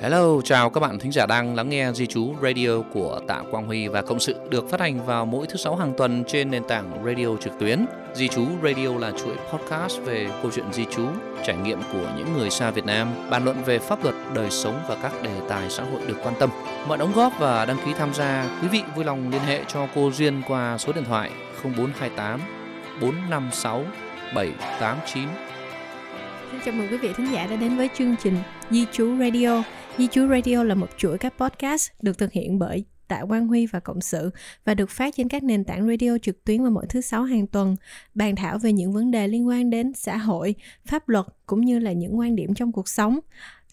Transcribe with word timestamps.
Hello, 0.00 0.40
chào 0.44 0.70
các 0.70 0.80
bạn 0.80 0.98
thính 0.98 1.12
giả 1.12 1.26
đang 1.26 1.54
lắng 1.54 1.68
nghe 1.68 1.92
Di 1.92 2.06
Chú 2.06 2.34
Radio 2.42 2.80
của 2.92 3.20
Tạ 3.28 3.42
Quang 3.50 3.66
Huy 3.66 3.88
và 3.88 4.02
Cộng 4.02 4.20
sự 4.20 4.34
được 4.50 4.70
phát 4.70 4.80
hành 4.80 5.06
vào 5.06 5.26
mỗi 5.26 5.46
thứ 5.46 5.56
sáu 5.56 5.76
hàng 5.76 5.94
tuần 5.96 6.24
trên 6.28 6.50
nền 6.50 6.64
tảng 6.68 7.04
radio 7.04 7.36
trực 7.40 7.52
tuyến. 7.58 7.86
Di 8.14 8.28
Chú 8.28 8.46
Radio 8.62 8.98
là 8.98 9.10
chuỗi 9.10 9.36
podcast 9.52 10.00
về 10.04 10.28
câu 10.42 10.50
chuyện 10.54 10.72
di 10.72 10.84
Chú, 10.90 11.06
trải 11.46 11.56
nghiệm 11.56 11.78
của 11.92 12.12
những 12.16 12.38
người 12.38 12.50
xa 12.50 12.70
Việt 12.70 12.84
Nam, 12.84 13.08
bàn 13.30 13.44
luận 13.44 13.56
về 13.66 13.78
pháp 13.78 14.04
luật, 14.04 14.14
đời 14.34 14.50
sống 14.50 14.80
và 14.88 14.96
các 15.02 15.12
đề 15.22 15.40
tài 15.48 15.70
xã 15.70 15.82
hội 15.82 16.00
được 16.06 16.16
quan 16.22 16.34
tâm. 16.38 16.50
Mọi 16.88 16.98
đóng 16.98 17.12
góp 17.14 17.32
và 17.38 17.64
đăng 17.64 17.78
ký 17.84 17.92
tham 17.98 18.14
gia, 18.14 18.58
quý 18.62 18.68
vị 18.68 18.82
vui 18.96 19.04
lòng 19.04 19.30
liên 19.30 19.42
hệ 19.42 19.60
cho 19.68 19.88
cô 19.94 20.10
Duyên 20.10 20.42
qua 20.48 20.78
số 20.78 20.92
điện 20.92 21.04
thoại 21.04 21.30
0428 21.62 22.40
456 23.00 23.84
789 24.34 25.28
Xin 26.50 26.60
chào 26.64 26.74
mừng 26.74 26.88
quý 26.90 26.96
vị 26.96 27.12
thính 27.16 27.32
giả 27.32 27.46
đã 27.46 27.56
đến 27.56 27.76
với 27.76 27.88
chương 27.98 28.16
trình 28.22 28.36
Di 28.70 28.86
Chú 28.92 29.16
Radio. 29.18 29.62
Di 29.98 30.06
Chú 30.06 30.28
Radio 30.28 30.62
là 30.62 30.74
một 30.74 30.88
chuỗi 30.96 31.18
các 31.18 31.34
podcast 31.38 31.90
được 32.02 32.18
thực 32.18 32.32
hiện 32.32 32.58
bởi 32.58 32.84
Tạ 33.08 33.24
Quang 33.28 33.46
Huy 33.46 33.66
và 33.66 33.80
Cộng 33.80 34.00
sự 34.00 34.30
và 34.64 34.74
được 34.74 34.90
phát 34.90 35.14
trên 35.16 35.28
các 35.28 35.42
nền 35.42 35.64
tảng 35.64 35.88
radio 35.88 36.18
trực 36.22 36.44
tuyến 36.44 36.62
vào 36.62 36.70
mỗi 36.70 36.86
thứ 36.88 37.00
sáu 37.00 37.22
hàng 37.22 37.46
tuần, 37.46 37.76
bàn 38.14 38.36
thảo 38.36 38.58
về 38.58 38.72
những 38.72 38.92
vấn 38.92 39.10
đề 39.10 39.28
liên 39.28 39.48
quan 39.48 39.70
đến 39.70 39.92
xã 39.94 40.16
hội, 40.16 40.54
pháp 40.86 41.08
luật 41.08 41.26
cũng 41.46 41.60
như 41.60 41.78
là 41.78 41.92
những 41.92 42.18
quan 42.18 42.36
điểm 42.36 42.54
trong 42.54 42.72
cuộc 42.72 42.88
sống. 42.88 43.18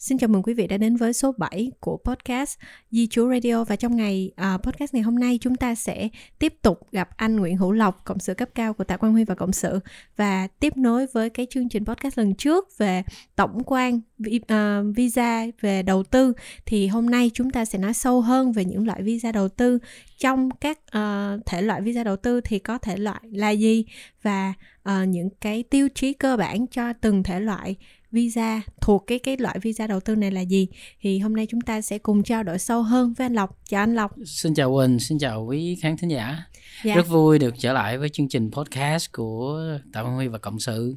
Xin 0.04 0.18
chào 0.18 0.28
mừng 0.28 0.44
quý 0.44 0.54
vị 0.54 0.68
đã 0.68 0.78
đến 0.78 0.96
với 0.96 1.14
số 1.14 1.32
7 1.38 1.72
của 1.80 1.98
podcast 2.06 2.60
Di 2.92 3.08
Chúa 3.08 3.30
Radio. 3.30 3.64
Và 3.64 3.76
trong 3.76 3.96
ngày 3.96 4.32
uh, 4.56 4.62
podcast 4.64 4.94
ngày 4.94 5.04
hôm 5.04 5.20
nay 5.20 5.40
chúng 5.42 5.56
ta 5.56 5.76
sẽ 5.76 6.10
tiếp 6.40 6.54
tục 6.62 6.80
gặp 6.92 7.10
anh 7.18 7.36
Nguyễn 7.36 7.58
Hữu 7.58 7.72
Lộc, 7.72 8.06
cộng 8.06 8.20
sự 8.20 8.34
cấp 8.34 8.50
cao 8.56 8.74
của 8.74 8.84
Tạ 8.84 8.98
Quang 8.98 9.14
Huy 9.14 9.24
và 9.24 9.36
cộng 9.36 9.54
sự. 9.54 9.80
Và 10.18 10.48
tiếp 10.60 10.78
nối 10.78 11.08
với 11.14 11.30
cái 11.30 11.48
chương 11.50 11.70
trình 11.70 11.86
podcast 11.86 12.18
lần 12.18 12.36
trước 12.36 12.78
về 12.78 13.04
tổng 13.36 13.64
quan 13.66 14.02
uh, 14.30 14.96
visa 14.96 15.46
về 15.62 15.84
đầu 15.84 16.04
tư 16.04 16.34
thì 16.66 16.88
hôm 16.88 17.06
nay 17.10 17.32
chúng 17.34 17.50
ta 17.50 17.66
sẽ 17.66 17.80
nói 17.80 17.94
sâu 17.94 18.22
hơn 18.22 18.52
về 18.52 18.66
những 18.66 18.88
loại 18.88 19.04
visa 19.04 19.32
đầu 19.32 19.50
tư. 19.50 19.80
Trong 20.18 20.50
các 20.52 20.80
uh, 20.80 21.46
thể 21.46 21.62
loại 21.62 21.82
visa 21.82 22.04
đầu 22.04 22.16
tư 22.16 22.42
thì 22.42 22.60
có 22.60 22.78
thể 22.78 22.98
loại 22.98 23.22
là 23.32 23.50
gì? 23.50 23.86
Và 24.22 24.54
uh, 24.90 25.08
những 25.08 25.30
cái 25.42 25.64
tiêu 25.64 25.88
chí 25.96 26.14
cơ 26.14 26.38
bản 26.38 26.68
cho 26.68 26.94
từng 26.94 27.24
thể 27.24 27.40
loại 27.40 27.76
visa 28.14 28.62
thuộc 28.82 29.04
cái 29.08 29.20
cái 29.20 29.38
loại 29.38 29.60
visa 29.60 29.88
đầu 29.88 30.00
tư 30.00 30.16
này 30.16 30.32
là 30.32 30.42
gì 30.42 30.68
thì 31.02 31.20
hôm 31.20 31.36
nay 31.36 31.48
chúng 31.50 31.62
ta 31.62 31.82
sẽ 31.82 31.98
cùng 31.98 32.24
trao 32.24 32.44
đổi 32.44 32.60
sâu 32.60 32.84
hơn 32.84 33.14
với 33.14 33.26
anh 33.26 33.34
Lộc 33.34 33.58
chào 33.70 33.84
anh 33.84 33.96
Lộc 33.96 34.12
xin 34.26 34.54
chào 34.54 34.76
Quỳnh 34.76 35.00
xin 35.00 35.20
chào 35.20 35.46
quý 35.46 35.78
khán 35.82 35.98
thính 35.98 36.10
giả 36.10 36.44
dạ. 36.84 36.96
rất 36.96 37.08
vui 37.08 37.40
được 37.40 37.56
trở 37.58 37.74
lại 37.74 37.98
với 37.98 38.10
chương 38.10 38.30
trình 38.30 38.52
podcast 38.52 39.12
của 39.12 39.62
Tạ 39.94 40.04
Văn 40.04 40.16
Huy 40.16 40.28
và 40.28 40.38
cộng 40.38 40.60
sự 40.60 40.96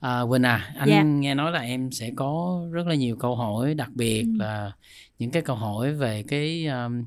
à, 0.00 0.20
Quỳnh 0.30 0.42
à 0.42 0.74
anh 0.78 0.88
dạ. 0.88 1.02
nghe 1.02 1.34
nói 1.34 1.52
là 1.52 1.60
em 1.60 1.92
sẽ 1.92 2.10
có 2.16 2.62
rất 2.72 2.86
là 2.86 2.94
nhiều 2.94 3.16
câu 3.16 3.36
hỏi 3.36 3.74
đặc 3.74 3.90
biệt 3.94 4.22
ừ. 4.22 4.36
là 4.38 4.72
những 5.18 5.30
cái 5.30 5.42
câu 5.42 5.56
hỏi 5.56 5.94
về 5.94 6.24
cái 6.28 6.66
um, 6.66 7.04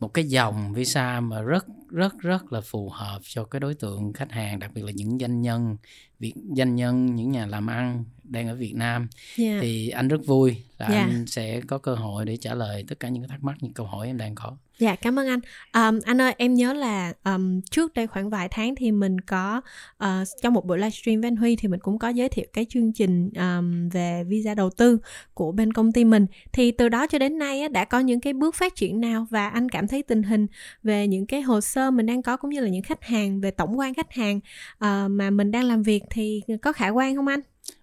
một 0.00 0.08
cái 0.08 0.24
dòng 0.24 0.72
visa 0.72 1.20
mà 1.20 1.42
rất 1.42 1.66
rất 1.90 2.18
rất 2.18 2.52
là 2.52 2.60
phù 2.60 2.88
hợp 2.88 3.20
cho 3.22 3.44
cái 3.44 3.60
đối 3.60 3.74
tượng 3.74 4.12
khách 4.12 4.32
hàng 4.32 4.58
đặc 4.58 4.70
biệt 4.74 4.82
là 4.84 4.92
những 4.94 5.18
doanh 5.18 5.42
nhân 5.42 5.76
việc 6.18 6.34
doanh 6.56 6.76
nhân 6.76 7.16
những 7.16 7.30
nhà 7.30 7.46
làm 7.46 7.66
ăn 7.66 8.04
đang 8.30 8.48
ở 8.48 8.54
Việt 8.54 8.74
Nam 8.74 9.08
yeah. 9.38 9.52
Dạ. 9.52 9.58
thì 9.62 9.88
anh 9.88 10.08
rất 10.08 10.26
vui 10.26 10.56
là 10.78 10.86
yeah. 10.86 11.08
Dạ. 11.08 11.14
anh 11.14 11.26
sẽ 11.26 11.60
có 11.66 11.78
cơ 11.78 11.94
hội 11.94 12.24
để 12.24 12.36
trả 12.36 12.54
lời 12.54 12.84
tất 12.88 13.00
cả 13.00 13.08
những 13.08 13.28
thắc 13.28 13.44
mắc 13.44 13.56
những 13.60 13.72
câu 13.72 13.86
hỏi 13.86 14.06
em 14.06 14.16
đang 14.16 14.34
có. 14.34 14.56
Dạ 14.80 14.94
cảm 14.94 15.18
ơn 15.18 15.26
anh. 15.26 15.40
Um, 15.74 16.00
anh 16.04 16.20
ơi 16.20 16.34
em 16.38 16.54
nhớ 16.54 16.72
là 16.72 17.12
um, 17.24 17.60
trước 17.60 17.94
đây 17.94 18.06
khoảng 18.06 18.30
vài 18.30 18.48
tháng 18.48 18.74
thì 18.74 18.92
mình 18.92 19.20
có 19.20 19.60
uh, 20.04 20.08
trong 20.42 20.54
một 20.54 20.66
buổi 20.66 20.78
livestream 20.78 21.20
với 21.20 21.28
anh 21.28 21.36
Huy 21.36 21.56
thì 21.56 21.68
mình 21.68 21.80
cũng 21.80 21.98
có 21.98 22.08
giới 22.08 22.28
thiệu 22.28 22.44
cái 22.52 22.66
chương 22.68 22.92
trình 22.92 23.30
um, 23.36 23.88
về 23.88 24.24
visa 24.26 24.54
đầu 24.54 24.70
tư 24.70 24.98
của 25.34 25.52
bên 25.52 25.72
công 25.72 25.92
ty 25.92 26.04
mình. 26.04 26.26
Thì 26.52 26.70
từ 26.70 26.88
đó 26.88 27.06
cho 27.06 27.18
đến 27.18 27.38
nay 27.38 27.60
á, 27.60 27.68
đã 27.68 27.84
có 27.84 28.00
những 28.00 28.20
cái 28.20 28.32
bước 28.32 28.54
phát 28.54 28.74
triển 28.74 29.00
nào 29.00 29.26
và 29.30 29.48
anh 29.48 29.68
cảm 29.68 29.88
thấy 29.88 30.02
tình 30.02 30.22
hình 30.22 30.46
về 30.82 31.06
những 31.06 31.26
cái 31.26 31.40
hồ 31.40 31.60
sơ 31.60 31.90
mình 31.90 32.06
đang 32.06 32.22
có 32.22 32.36
cũng 32.36 32.50
như 32.50 32.60
là 32.60 32.68
những 32.68 32.82
khách 32.82 33.04
hàng 33.04 33.40
về 33.40 33.50
tổng 33.50 33.78
quan 33.78 33.94
khách 33.94 34.12
hàng 34.12 34.36
uh, 34.74 35.10
mà 35.10 35.30
mình 35.30 35.50
đang 35.50 35.64
làm 35.64 35.82
việc 35.82 36.02
thì 36.10 36.42
có 36.62 36.72
khả 36.72 36.88
quan 36.88 37.16
không 37.16 37.26
anh? 37.26 37.40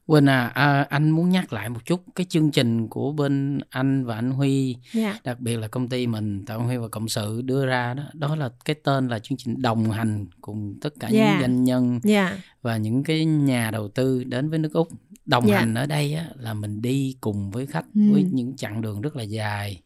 Quỳnh 0.08 0.26
à, 0.26 0.48
à, 0.48 0.82
anh 0.90 1.10
muốn 1.10 1.30
nhắc 1.30 1.54
lại 1.54 1.70
một 1.70 1.86
chút 1.86 2.04
cái 2.16 2.26
chương 2.30 2.52
trình 2.52 2.88
của 2.88 3.12
bên 3.12 3.60
anh 3.70 4.06
và 4.06 4.16
anh 4.16 4.32
Huy, 4.32 4.74
yeah. 4.74 5.16
Dạ. 5.16 5.20
đặc 5.24 5.40
biệt 5.40 5.58
là 5.58 5.68
công 5.68 5.90
ty 5.90 6.08
mình 6.08 6.46
Tạo 6.46 6.62
Huy 6.62 6.78
và 6.78 6.88
Cộng 6.88 7.10
sự 7.10 7.42
đưa 7.42 7.66
ra 7.66 7.94
đó, 7.94 8.04
đó 8.14 8.36
là 8.36 8.50
cái 8.66 8.76
tên 8.84 9.08
là 9.08 9.20
chương 9.20 9.38
trình 9.38 9.62
đồng 9.62 9.92
hành 9.92 10.26
cùng 10.42 10.76
tất 10.82 10.94
cả 11.00 11.08
yeah. 11.08 11.14
những 11.14 11.34
dạ. 11.34 11.42
doanh 11.42 11.64
nhân 11.64 12.00
yeah. 12.04 12.32
Dạ. 12.32 12.42
và 12.62 12.78
những 12.78 13.04
cái 13.04 13.26
nhà 13.26 13.72
đầu 13.72 13.88
tư 13.88 14.24
đến 14.24 14.50
với 14.50 14.60
nước 14.60 14.74
Úc. 14.74 14.88
Đồng 15.26 15.48
yeah. 15.48 15.60
hành 15.60 15.74
ở 15.74 15.86
đây 15.86 16.14
á, 16.14 16.26
là 16.36 16.54
mình 16.54 16.82
đi 16.82 17.18
cùng 17.22 17.52
với 17.52 17.66
khách 17.66 17.86
mm. 17.94 18.14
với 18.14 18.26
những 18.32 18.56
chặng 18.56 18.82
đường 18.82 19.02
rất 19.02 19.16
là 19.16 19.24
dài 19.24 19.82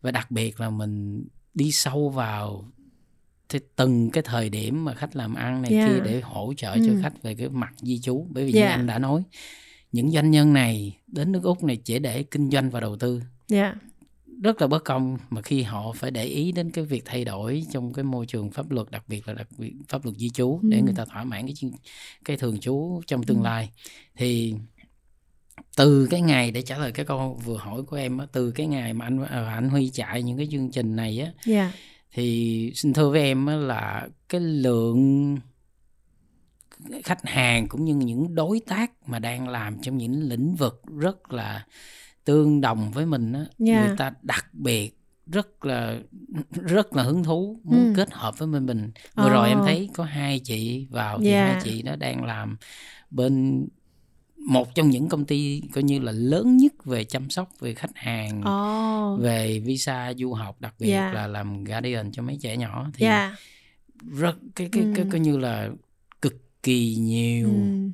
và 0.00 0.10
đặc 0.10 0.30
biệt 0.30 0.60
là 0.60 0.70
mình 0.70 1.24
đi 1.54 1.72
sâu 1.72 2.08
vào 2.08 2.64
thì 3.54 3.60
từng 3.76 4.10
cái 4.10 4.22
thời 4.22 4.48
điểm 4.48 4.84
mà 4.84 4.94
khách 4.94 5.16
làm 5.16 5.34
ăn 5.34 5.62
này 5.62 5.72
yeah. 5.72 5.90
kia 5.90 6.00
để 6.04 6.20
hỗ 6.20 6.54
trợ 6.56 6.76
cho 6.76 6.92
ừ. 6.92 6.98
khách 7.02 7.22
về 7.22 7.34
cái 7.34 7.48
mặt 7.48 7.74
di 7.80 7.98
trú 7.98 8.26
bởi 8.30 8.44
vì 8.44 8.52
yeah. 8.52 8.68
như 8.68 8.72
anh 8.72 8.86
đã 8.86 8.98
nói 8.98 9.22
những 9.92 10.10
doanh 10.10 10.30
nhân 10.30 10.52
này 10.52 10.98
đến 11.06 11.32
nước 11.32 11.42
úc 11.42 11.64
này 11.64 11.76
chỉ 11.76 11.98
để 11.98 12.22
kinh 12.22 12.50
doanh 12.50 12.70
và 12.70 12.80
đầu 12.80 12.96
tư 12.96 13.22
yeah. 13.50 13.76
rất 14.42 14.60
là 14.60 14.66
bất 14.66 14.84
công 14.84 15.18
mà 15.30 15.42
khi 15.42 15.62
họ 15.62 15.92
phải 15.92 16.10
để 16.10 16.24
ý 16.24 16.52
đến 16.52 16.70
cái 16.70 16.84
việc 16.84 17.02
thay 17.04 17.24
đổi 17.24 17.64
trong 17.72 17.92
cái 17.92 18.04
môi 18.04 18.26
trường 18.26 18.50
pháp 18.50 18.70
luật 18.70 18.90
đặc 18.90 19.04
biệt 19.08 19.28
là 19.28 19.34
đặc 19.34 19.48
biệt 19.58 19.72
pháp 19.88 20.04
luật 20.04 20.16
di 20.16 20.30
trú 20.30 20.58
ừ. 20.62 20.68
để 20.70 20.82
người 20.82 20.94
ta 20.96 21.04
thỏa 21.04 21.24
mãn 21.24 21.46
cái 21.46 21.70
cái 22.24 22.36
thường 22.36 22.60
trú 22.60 23.00
trong 23.06 23.22
tương 23.22 23.38
ừ. 23.38 23.44
lai 23.44 23.70
thì 24.16 24.54
từ 25.76 26.06
cái 26.10 26.20
ngày 26.20 26.50
để 26.50 26.62
trả 26.62 26.78
lời 26.78 26.92
cái 26.92 27.06
câu 27.06 27.40
vừa 27.44 27.56
hỏi 27.56 27.82
của 27.82 27.96
em 27.96 28.18
từ 28.32 28.50
cái 28.50 28.66
ngày 28.66 28.94
mà 28.94 29.06
anh 29.06 29.24
à, 29.24 29.54
anh 29.54 29.68
Huy 29.68 29.90
chạy 29.90 30.22
những 30.22 30.36
cái 30.36 30.48
chương 30.50 30.70
trình 30.70 30.96
này 30.96 31.18
á 31.20 31.52
yeah 31.52 31.74
thì 32.14 32.72
xin 32.74 32.92
thưa 32.92 33.10
với 33.10 33.20
em 33.20 33.46
là 33.46 34.08
cái 34.28 34.40
lượng 34.40 35.36
khách 37.04 37.26
hàng 37.26 37.68
cũng 37.68 37.84
như 37.84 37.94
những 37.94 38.34
đối 38.34 38.60
tác 38.66 39.08
mà 39.08 39.18
đang 39.18 39.48
làm 39.48 39.78
trong 39.82 39.96
những 39.96 40.22
lĩnh 40.22 40.54
vực 40.54 40.82
rất 40.98 41.32
là 41.32 41.66
tương 42.24 42.60
đồng 42.60 42.90
với 42.90 43.06
mình 43.06 43.32
á 43.32 43.46
yeah. 43.66 43.86
người 43.86 43.96
ta 43.96 44.12
đặc 44.22 44.46
biệt 44.52 44.98
rất 45.26 45.64
là 45.64 45.98
rất 46.50 46.92
là 46.92 47.02
hứng 47.02 47.24
thú 47.24 47.60
muốn 47.64 47.84
ừ. 47.84 47.92
kết 47.96 48.12
hợp 48.12 48.38
với 48.38 48.48
mình 48.48 48.66
mình 48.66 48.90
vừa 49.14 49.26
oh. 49.26 49.32
rồi 49.32 49.48
em 49.48 49.58
thấy 49.64 49.90
có 49.94 50.04
hai 50.04 50.38
chị 50.38 50.86
vào 50.90 51.18
thì 51.18 51.30
yeah. 51.30 51.52
hai 51.52 51.60
chị 51.64 51.82
nó 51.82 51.96
đang 51.96 52.24
làm 52.24 52.56
bên 53.10 53.66
một 54.46 54.74
trong 54.74 54.90
những 54.90 55.08
công 55.08 55.24
ty 55.24 55.62
coi 55.72 55.84
như 55.84 55.98
là 55.98 56.12
lớn 56.12 56.56
nhất 56.56 56.84
về 56.84 57.04
chăm 57.04 57.30
sóc 57.30 57.52
về 57.60 57.74
khách 57.74 57.96
hàng 57.96 58.40
oh. 58.40 59.20
về 59.20 59.58
visa 59.58 60.12
du 60.16 60.32
học 60.32 60.60
đặc 60.60 60.74
biệt 60.78 60.90
yeah. 60.92 61.14
là 61.14 61.26
làm 61.26 61.64
guardian 61.64 62.12
cho 62.12 62.22
mấy 62.22 62.38
trẻ 62.42 62.56
nhỏ 62.56 62.90
thì 62.94 63.06
yeah. 63.06 63.32
rất 64.12 64.36
cái 64.54 64.68
cái, 64.72 64.82
cái, 64.82 64.92
cái 64.96 65.06
coi 65.10 65.20
như 65.20 65.36
là 65.36 65.70
cực 66.22 66.62
kỳ 66.62 66.94
nhiều 66.94 67.48
mm 67.48 67.90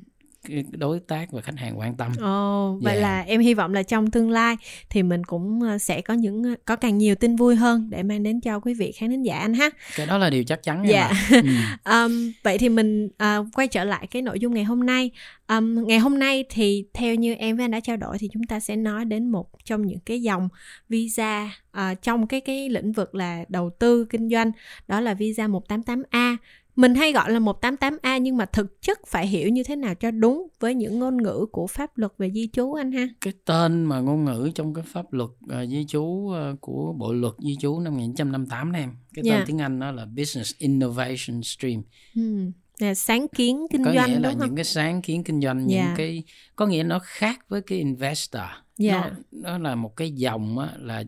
đối 0.71 0.99
tác 0.99 1.31
và 1.31 1.41
khách 1.41 1.57
hàng 1.57 1.79
quan 1.79 1.95
tâm. 1.95 2.11
Ồ, 2.21 2.77
vậy 2.81 2.93
yeah. 2.93 3.03
Dạ. 3.03 3.09
là 3.09 3.21
em 3.21 3.41
hy 3.41 3.53
vọng 3.53 3.73
là 3.73 3.83
trong 3.83 4.11
tương 4.11 4.29
lai 4.29 4.55
thì 4.89 5.03
mình 5.03 5.23
cũng 5.23 5.61
ờ, 5.61 5.77
sẽ 5.77 6.01
có 6.01 6.13
những 6.13 6.43
ờ, 6.43 6.55
có 6.65 6.75
càng 6.75 6.97
nhiều 6.97 7.15
tin 7.15 7.35
vui 7.35 7.55
hơn 7.55 7.87
để 7.89 8.03
mang 8.03 8.23
đến 8.23 8.41
cho 8.41 8.59
quý 8.59 8.73
vị 8.73 8.91
khán 8.91 9.09
thính 9.09 9.25
giả 9.25 9.39
anh 9.39 9.53
ha. 9.53 9.69
Cái 9.95 10.05
đó 10.05 10.17
là 10.17 10.29
điều 10.29 10.43
chắc 10.43 10.63
chắn. 10.63 10.83
Dạ. 10.87 11.11
Yeah. 11.31 11.45
ừ. 11.83 11.91
um, 11.91 12.31
vậy 12.43 12.57
thì 12.57 12.69
mình 12.69 13.05
uh, 13.05 13.47
quay 13.53 13.67
trở 13.67 13.83
lại 13.83 14.07
cái 14.07 14.21
nội 14.21 14.39
dung 14.39 14.53
ngày 14.53 14.63
hôm 14.63 14.85
nay. 14.85 15.11
Um, 15.47 15.87
ngày 15.87 15.99
hôm 15.99 16.19
nay 16.19 16.45
thì 16.49 16.85
theo 16.93 17.15
như 17.15 17.33
em 17.33 17.57
với 17.57 17.63
anh 17.63 17.71
đã 17.71 17.79
trao 17.79 17.97
đổi 17.97 18.17
thì 18.17 18.29
chúng 18.33 18.43
ta 18.43 18.59
sẽ 18.59 18.75
nói 18.75 19.05
đến 19.05 19.29
một 19.29 19.47
trong 19.63 19.85
những 19.85 19.99
cái 20.05 20.21
dòng 20.21 20.49
visa 20.89 21.49
uh, 21.77 22.01
trong 22.01 22.27
cái 22.27 22.41
cái 22.41 22.69
lĩnh 22.69 22.91
vực 22.91 23.15
là 23.15 23.45
đầu 23.49 23.69
tư 23.79 24.05
kinh 24.09 24.29
doanh 24.29 24.51
đó 24.87 25.01
là 25.01 25.13
visa 25.13 25.47
188A 25.47 26.37
mình 26.81 26.95
hay 26.95 27.11
gọi 27.11 27.31
là 27.31 27.39
188A 27.39 28.19
nhưng 28.19 28.37
mà 28.37 28.45
thực 28.45 28.81
chất 28.81 28.99
phải 29.07 29.27
hiểu 29.27 29.49
như 29.49 29.63
thế 29.63 29.75
nào 29.75 29.95
cho 29.95 30.11
đúng 30.11 30.47
với 30.59 30.75
những 30.75 30.99
ngôn 30.99 31.23
ngữ 31.23 31.45
của 31.51 31.67
pháp 31.67 31.97
luật 31.97 32.11
về 32.17 32.31
di 32.31 32.49
trú 32.53 32.73
anh 32.73 32.91
ha. 32.91 33.07
Cái 33.21 33.33
tên 33.45 33.83
mà 33.83 33.99
ngôn 33.99 34.25
ngữ 34.25 34.51
trong 34.55 34.73
cái 34.73 34.83
pháp 34.87 35.13
luật 35.13 35.29
uh, 35.29 35.69
di 35.69 35.85
trú 35.87 36.01
uh, 36.01 36.61
của 36.61 36.93
Bộ 36.97 37.13
luật 37.13 37.33
di 37.39 37.55
trú 37.59 37.79
năm 37.79 37.93
1958 37.93 38.71
này 38.71 38.81
em. 38.81 38.91
Cái 39.13 39.23
tên 39.23 39.33
yeah. 39.33 39.47
tiếng 39.47 39.61
Anh 39.61 39.79
đó 39.79 39.91
là 39.91 40.05
Business 40.05 40.53
Innovation 40.57 41.43
Stream. 41.43 41.81
Hmm 42.15 42.51
là 42.81 42.93
sáng 42.93 43.27
kiến 43.27 43.65
kinh 43.71 43.83
có 43.85 43.93
doanh 43.93 44.09
nghĩa 44.09 44.19
là 44.19 44.29
không? 44.29 44.39
những 44.39 44.55
cái 44.55 44.65
sáng 44.65 45.01
kiến 45.01 45.23
kinh 45.23 45.41
doanh 45.41 45.67
những 45.67 45.79
yeah. 45.79 45.97
cái 45.97 46.23
có 46.55 46.67
nghĩa 46.67 46.83
nó 46.83 46.99
khác 47.03 47.39
với 47.49 47.61
cái 47.61 47.77
investor 47.77 48.43
yeah. 48.77 49.13
nó 49.31 49.51
nó 49.51 49.57
là 49.57 49.75
một 49.75 49.95
cái 49.95 50.11
dòng 50.11 50.59
á, 50.59 50.69
là 50.79 51.03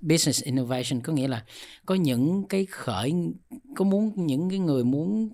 business 0.00 0.42
innovation 0.42 1.00
có 1.02 1.12
nghĩa 1.12 1.28
là 1.28 1.42
có 1.86 1.94
những 1.94 2.44
cái 2.48 2.66
khởi 2.66 3.14
có 3.76 3.84
muốn 3.84 4.12
những 4.16 4.50
cái 4.50 4.58
người 4.58 4.84
muốn 4.84 5.30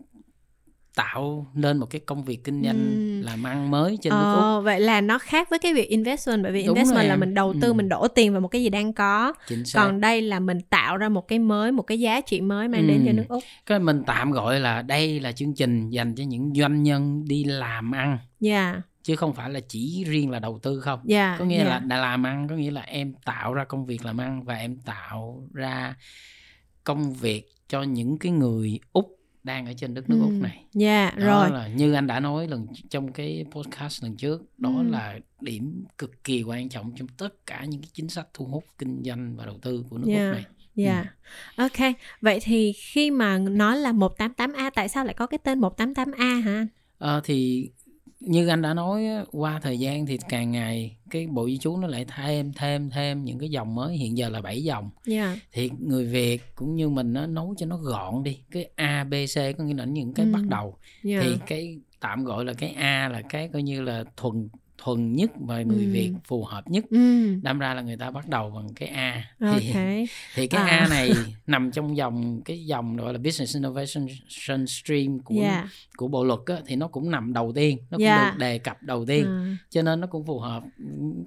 tạo 0.95 1.47
lên 1.55 1.79
một 1.79 1.87
cái 1.87 2.01
công 2.01 2.25
việc 2.25 2.45
kinh 2.45 2.63
doanh 2.65 2.77
ừ. 2.77 3.27
làm 3.27 3.43
ăn 3.43 3.71
mới 3.71 3.99
trên 4.03 4.11
nước 4.11 4.35
ờ, 4.37 4.57
Úc. 4.57 4.65
Vậy 4.65 4.81
là 4.81 5.01
nó 5.01 5.19
khác 5.19 5.51
với 5.51 5.59
cái 5.59 5.75
việc 5.75 5.89
investment 5.89 6.43
bởi 6.43 6.53
vì 6.53 6.63
Đúng 6.63 6.77
investment 6.77 7.09
là 7.09 7.17
mình 7.17 7.35
đầu 7.35 7.55
tư 7.61 7.69
ừ. 7.69 7.73
mình 7.73 7.89
đổ 7.89 8.09
tiền 8.09 8.33
vào 8.33 8.41
một 8.41 8.49
cái 8.49 8.63
gì 8.63 8.69
đang 8.69 8.93
có. 8.93 9.33
Còn 9.75 10.01
đây 10.01 10.23
là 10.23 10.41
mình 10.41 10.61
tạo 10.71 10.97
ra 10.97 11.09
một 11.09 11.29
cái 11.29 11.39
mới, 11.39 11.73
một 11.73 11.83
cái 11.83 12.01
giá 12.01 12.21
trị 12.21 12.41
mới 12.41 12.69
mang 12.69 12.83
ừ. 12.83 12.89
đến 12.89 13.03
cho 13.07 13.13
nước 13.13 13.25
Úc. 13.29 13.43
Cái 13.67 13.79
mình 13.79 14.03
tạm 14.07 14.31
gọi 14.31 14.61
là 14.61 14.83
đây 14.83 15.21
là 15.21 15.33
chương 15.33 15.55
trình 15.55 15.91
dành 15.91 16.15
cho 16.15 16.25
những 16.25 16.53
doanh 16.55 16.83
nhân 16.83 17.25
đi 17.29 17.45
làm 17.45 17.93
ăn. 17.93 18.19
Yeah 18.41 18.77
chứ 19.03 19.17
không 19.17 19.35
phải 19.35 19.51
là 19.51 19.61
chỉ 19.69 20.05
riêng 20.05 20.31
là 20.31 20.39
đầu 20.39 20.59
tư 20.63 20.81
không 20.81 21.01
yeah, 21.09 21.39
có 21.39 21.45
nghĩa 21.45 21.65
yeah. 21.65 21.83
là 21.87 21.97
làm 21.97 22.27
ăn 22.27 22.49
có 22.49 22.55
nghĩa 22.55 22.71
là 22.71 22.81
em 22.81 23.15
tạo 23.25 23.55
ra 23.55 23.65
công 23.65 23.87
việc 23.87 24.05
làm 24.05 24.21
ăn 24.21 24.43
và 24.43 24.55
em 24.55 24.77
tạo 24.77 25.49
ra 25.53 25.95
công 26.85 27.13
việc 27.13 27.49
cho 27.69 27.83
những 27.83 28.19
cái 28.19 28.33
người 28.33 28.81
úc 28.93 29.19
đang 29.45 29.67
ở 29.67 29.73
trên 29.73 29.95
đất 29.95 30.11
nước 30.11 30.19
ừ. 30.21 30.25
úc 30.25 30.43
này 30.43 30.65
dạ 30.73 31.03
yeah, 31.03 31.17
rồi 31.17 31.51
là 31.51 31.69
như 31.69 31.93
anh 31.93 32.07
đã 32.07 32.21
nói 32.21 32.49
lần 32.49 32.67
trong 32.91 33.13
cái 33.13 33.45
podcast 33.51 34.03
lần 34.03 34.17
trước 34.17 34.59
đó 34.59 34.75
ừ. 34.77 34.83
là 34.91 35.19
điểm 35.41 35.85
cực 35.99 36.25
kỳ 36.25 36.43
quan 36.43 36.69
trọng 36.69 36.93
trong 36.97 37.09
tất 37.09 37.47
cả 37.47 37.65
những 37.65 37.81
cái 37.81 37.91
chính 37.93 38.09
sách 38.09 38.27
thu 38.35 38.45
hút 38.45 38.65
kinh 38.79 39.03
doanh 39.05 39.37
và 39.37 39.47
đầu 39.47 39.59
tư 39.63 39.85
của 39.91 39.99
nước 39.99 40.09
yeah. 40.09 40.29
úc 40.29 40.35
này 40.35 40.45
Dạ. 40.75 40.93
Yeah. 40.93 41.07
Ừ. 41.57 41.63
Ok. 41.63 41.95
Vậy 42.21 42.39
thì 42.43 42.73
khi 42.73 43.11
mà 43.11 43.39
nói 43.39 43.77
là 43.77 43.93
188A 43.93 44.71
tại 44.75 44.89
sao 44.89 45.05
lại 45.05 45.15
có 45.15 45.27
cái 45.27 45.39
tên 45.39 45.61
188A 45.61 46.43
hả 46.43 46.67
Ờ 46.99 47.21
thì 47.25 47.69
như 48.27 48.49
anh 48.49 48.63
đã 48.63 48.75
nói 48.75 49.05
qua 49.33 49.61
thời 49.63 49.79
gian 49.79 50.07
thì 50.07 50.19
càng 50.29 50.51
ngày 50.51 50.97
cái 51.11 51.27
bộ 51.27 51.47
di 51.47 51.59
trú 51.59 51.77
nó 51.77 51.87
lại 51.87 52.07
thêm 52.17 52.53
thêm 52.53 52.91
thêm 52.91 53.25
những 53.25 53.39
cái 53.39 53.49
dòng 53.49 53.75
mới 53.75 53.97
hiện 53.97 54.17
giờ 54.17 54.29
là 54.29 54.41
7 54.41 54.63
dòng 54.65 54.91
yeah. 55.07 55.39
thì 55.53 55.71
người 55.79 56.07
việt 56.07 56.55
cũng 56.55 56.77
như 56.77 56.89
mình 56.89 57.13
nó 57.13 57.27
nấu 57.27 57.55
cho 57.59 57.67
nó 57.67 57.77
gọn 57.77 58.23
đi 58.23 58.39
cái 58.51 58.69
a 58.77 59.05
b 59.05 59.15
c 59.35 59.59
có 59.59 59.65
nghĩa 59.65 59.75
là 59.75 59.85
những 59.85 60.15
cái 60.15 60.27
ừ. 60.27 60.33
bắt 60.33 60.43
đầu 60.49 60.77
yeah. 61.05 61.25
thì 61.25 61.35
cái 61.47 61.81
tạm 62.01 62.25
gọi 62.25 62.45
là 62.45 62.53
cái 62.53 62.71
a 62.71 63.09
là 63.09 63.23
cái 63.29 63.49
coi 63.53 63.63
như 63.63 63.83
là 63.83 64.05
thuần 64.17 64.49
thuần 64.83 65.13
nhất 65.13 65.31
và 65.41 65.63
người 65.63 65.85
ừ. 65.85 65.91
Việt 65.93 66.13
phù 66.25 66.45
hợp 66.45 66.71
nhất 66.71 66.85
ừ. 66.91 67.35
đâm 67.43 67.59
ra 67.59 67.75
là 67.75 67.83
người 67.83 67.97
ta 67.97 68.11
bắt 68.11 68.29
đầu 68.29 68.51
bằng 68.51 68.69
cái 68.75 68.89
A 68.89 69.25
okay. 69.41 69.61
thì 69.75 70.07
thì 70.35 70.47
cái 70.47 70.69
à. 70.69 70.79
A 70.79 70.89
này 70.89 71.13
nằm 71.47 71.71
trong 71.73 71.97
dòng 71.97 72.41
cái 72.45 72.65
dòng 72.65 72.97
gọi 72.97 73.13
là 73.13 73.19
business 73.19 73.55
innovation 73.55 74.07
stream 74.67 75.19
của 75.19 75.35
yeah. 75.35 75.67
của 75.97 76.09
bộ 76.09 76.25
luật 76.25 76.41
á, 76.47 76.57
thì 76.67 76.77
nó 76.77 76.89
cũng 76.89 77.11
nằm 77.11 77.33
đầu 77.33 77.53
tiên 77.55 77.79
nó 77.91 77.99
cũng 77.99 78.07
yeah. 78.07 78.33
được 78.33 78.39
đề 78.39 78.59
cập 78.59 78.83
đầu 78.83 79.05
tiên 79.05 79.25
à. 79.25 79.57
cho 79.71 79.83
nên 79.83 80.01
nó 80.01 80.07
cũng 80.07 80.27
phù 80.27 80.39
hợp 80.39 80.63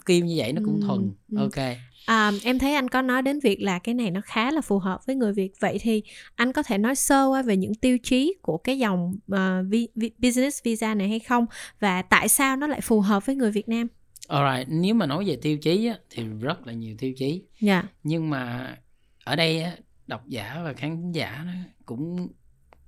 kim 0.05 0.25
như 0.25 0.33
vậy 0.37 0.53
nó 0.53 0.61
cũng 0.65 0.81
ừ. 0.81 0.87
thuần 0.87 1.11
ừ. 1.31 1.37
ok 1.37 1.77
À, 2.05 2.31
em 2.43 2.59
thấy 2.59 2.73
anh 2.73 2.89
có 2.89 3.01
nói 3.01 3.21
đến 3.21 3.39
việc 3.39 3.61
là 3.61 3.79
cái 3.79 3.95
này 3.95 4.11
nó 4.11 4.21
khá 4.25 4.51
là 4.51 4.61
phù 4.61 4.79
hợp 4.79 5.05
với 5.05 5.15
người 5.15 5.33
Việt 5.33 5.51
vậy 5.59 5.77
thì 5.81 6.03
anh 6.35 6.53
có 6.53 6.63
thể 6.63 6.77
nói 6.77 6.95
sơ 6.95 7.25
qua 7.25 7.41
về 7.41 7.57
những 7.57 7.75
tiêu 7.75 7.97
chí 8.03 8.33
của 8.41 8.57
cái 8.57 8.79
dòng 8.79 9.13
uh, 9.31 9.37
vi, 9.69 9.87
vi, 9.95 10.11
business 10.17 10.63
visa 10.63 10.93
này 10.93 11.09
hay 11.09 11.19
không 11.19 11.45
và 11.79 12.01
tại 12.01 12.27
sao 12.27 12.55
nó 12.55 12.67
lại 12.67 12.81
phù 12.81 13.01
hợp 13.01 13.25
với 13.25 13.35
người 13.35 13.51
Việt 13.51 13.69
Nam? 13.69 13.87
Alright, 14.27 14.67
nếu 14.69 14.95
mà 14.95 15.05
nói 15.05 15.25
về 15.25 15.35
tiêu 15.41 15.57
chí 15.57 15.87
á, 15.87 15.97
thì 16.09 16.23
rất 16.41 16.67
là 16.67 16.73
nhiều 16.73 16.95
tiêu 16.99 17.13
chí. 17.17 17.41
Dạ. 17.61 17.73
Yeah. 17.73 17.85
Nhưng 18.03 18.29
mà 18.29 18.75
ở 19.23 19.35
đây 19.35 19.61
á, 19.61 19.71
độc 20.07 20.27
giả 20.27 20.61
và 20.63 20.73
khán 20.73 21.11
giả 21.11 21.45
cũng 21.85 22.27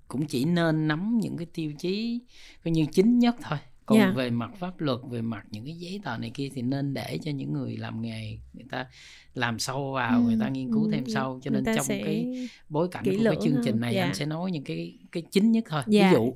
cũng 0.07 0.27
chỉ 0.27 0.45
nên 0.45 0.87
nắm 0.87 1.17
những 1.21 1.37
cái 1.37 1.47
tiêu 1.53 1.73
chí 1.79 2.21
coi 2.63 2.71
như 2.71 2.85
chính 2.91 3.19
nhất 3.19 3.35
thôi 3.41 3.57
còn 3.87 3.97
yeah. 3.97 4.09
Dạ. 4.09 4.17
về 4.17 4.29
mặt 4.29 4.51
pháp 4.59 4.81
luật 4.81 4.99
về 5.09 5.21
mặt 5.21 5.45
những 5.51 5.65
cái 5.65 5.73
giấy 5.73 6.01
tờ 6.03 6.17
này 6.17 6.31
kia 6.33 6.49
thì 6.53 6.61
nên 6.61 6.93
để 6.93 7.19
cho 7.23 7.31
những 7.31 7.53
người 7.53 7.77
làm 7.77 8.01
nghề 8.01 8.37
người 8.53 8.65
ta 8.69 8.87
làm 9.33 9.59
sâu 9.59 9.91
vào 9.91 10.19
ừ, 10.19 10.23
người 10.23 10.37
ta 10.39 10.49
nghiên 10.49 10.71
cứu 10.73 10.83
ừ, 10.83 10.89
thêm 10.91 11.03
sâu 11.07 11.39
cho 11.43 11.51
nên 11.51 11.63
trong 11.65 11.85
cái 11.87 12.49
bối 12.69 12.87
cảnh 12.91 13.03
của 13.05 13.23
cái 13.23 13.37
chương 13.43 13.61
trình 13.63 13.79
này 13.79 13.93
yeah. 13.93 14.05
anh 14.05 14.13
dạ. 14.13 14.19
sẽ 14.19 14.25
nói 14.25 14.51
những 14.51 14.63
cái 14.63 14.97
cái 15.11 15.23
chính 15.31 15.51
nhất 15.51 15.63
thôi 15.69 15.81
yeah. 15.81 15.87
ví 15.87 15.97
dạ. 15.97 16.11
dụ 16.11 16.33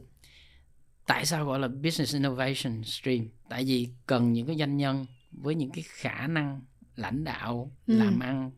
tại 1.07 1.25
sao 1.25 1.45
gọi 1.45 1.59
là 1.59 1.67
business 1.67 2.13
innovation 2.13 2.83
stream 2.83 3.27
tại 3.49 3.63
vì 3.63 3.89
cần 4.05 4.33
những 4.33 4.47
cái 4.47 4.55
doanh 4.55 4.77
nhân 4.77 5.05
với 5.31 5.55
những 5.55 5.71
cái 5.71 5.83
khả 5.87 6.27
năng 6.27 6.61
lãnh 6.95 7.23
đạo 7.23 7.71
ừ. 7.87 7.97
làm 7.97 8.19
ăn 8.19 8.51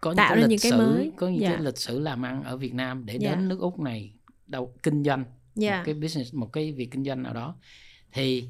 có 0.00 0.10
những 0.10 0.16
Tạo 0.16 0.34
cái 0.34 0.42
lịch 0.42 0.50
những 0.50 0.58
cái 0.62 0.70
sử 0.70 0.78
mới. 0.78 1.12
có 1.16 1.28
những 1.28 1.42
yeah. 1.42 1.54
cái 1.54 1.64
lịch 1.64 1.78
sử 1.78 1.98
làm 1.98 2.22
ăn 2.24 2.42
ở 2.42 2.56
Việt 2.56 2.74
Nam 2.74 3.06
để 3.06 3.18
yeah. 3.20 3.36
đến 3.38 3.48
nước 3.48 3.60
Úc 3.60 3.80
này 3.80 4.12
đầu 4.46 4.74
kinh 4.82 5.04
doanh 5.04 5.24
yeah. 5.60 5.78
một 5.78 5.82
cái 5.84 5.94
business 5.94 6.34
một 6.34 6.52
cái 6.52 6.72
việc 6.72 6.90
kinh 6.90 7.04
doanh 7.04 7.22
nào 7.22 7.34
đó 7.34 7.56
thì 8.12 8.48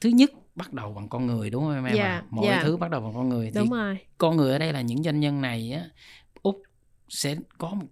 thứ 0.00 0.08
nhất 0.08 0.30
bắt 0.54 0.72
đầu 0.72 0.92
bằng 0.94 1.08
con 1.08 1.26
người 1.26 1.50
đúng 1.50 1.62
không 1.62 1.74
em 1.74 1.84
yeah. 1.84 1.98
à? 1.98 2.24
mọi 2.30 2.46
yeah. 2.46 2.62
thứ 2.62 2.76
bắt 2.76 2.90
đầu 2.90 3.00
bằng 3.00 3.14
con 3.14 3.28
người 3.28 3.50
thì 3.50 3.60
đúng 3.60 3.70
rồi. 3.70 3.98
con 4.18 4.36
người 4.36 4.52
ở 4.52 4.58
đây 4.58 4.72
là 4.72 4.80
những 4.80 5.02
doanh 5.02 5.20
nhân 5.20 5.40
này 5.40 5.72
á 5.72 5.88
úc 6.42 6.62
sẽ 7.08 7.36
có 7.58 7.74
một 7.74 7.86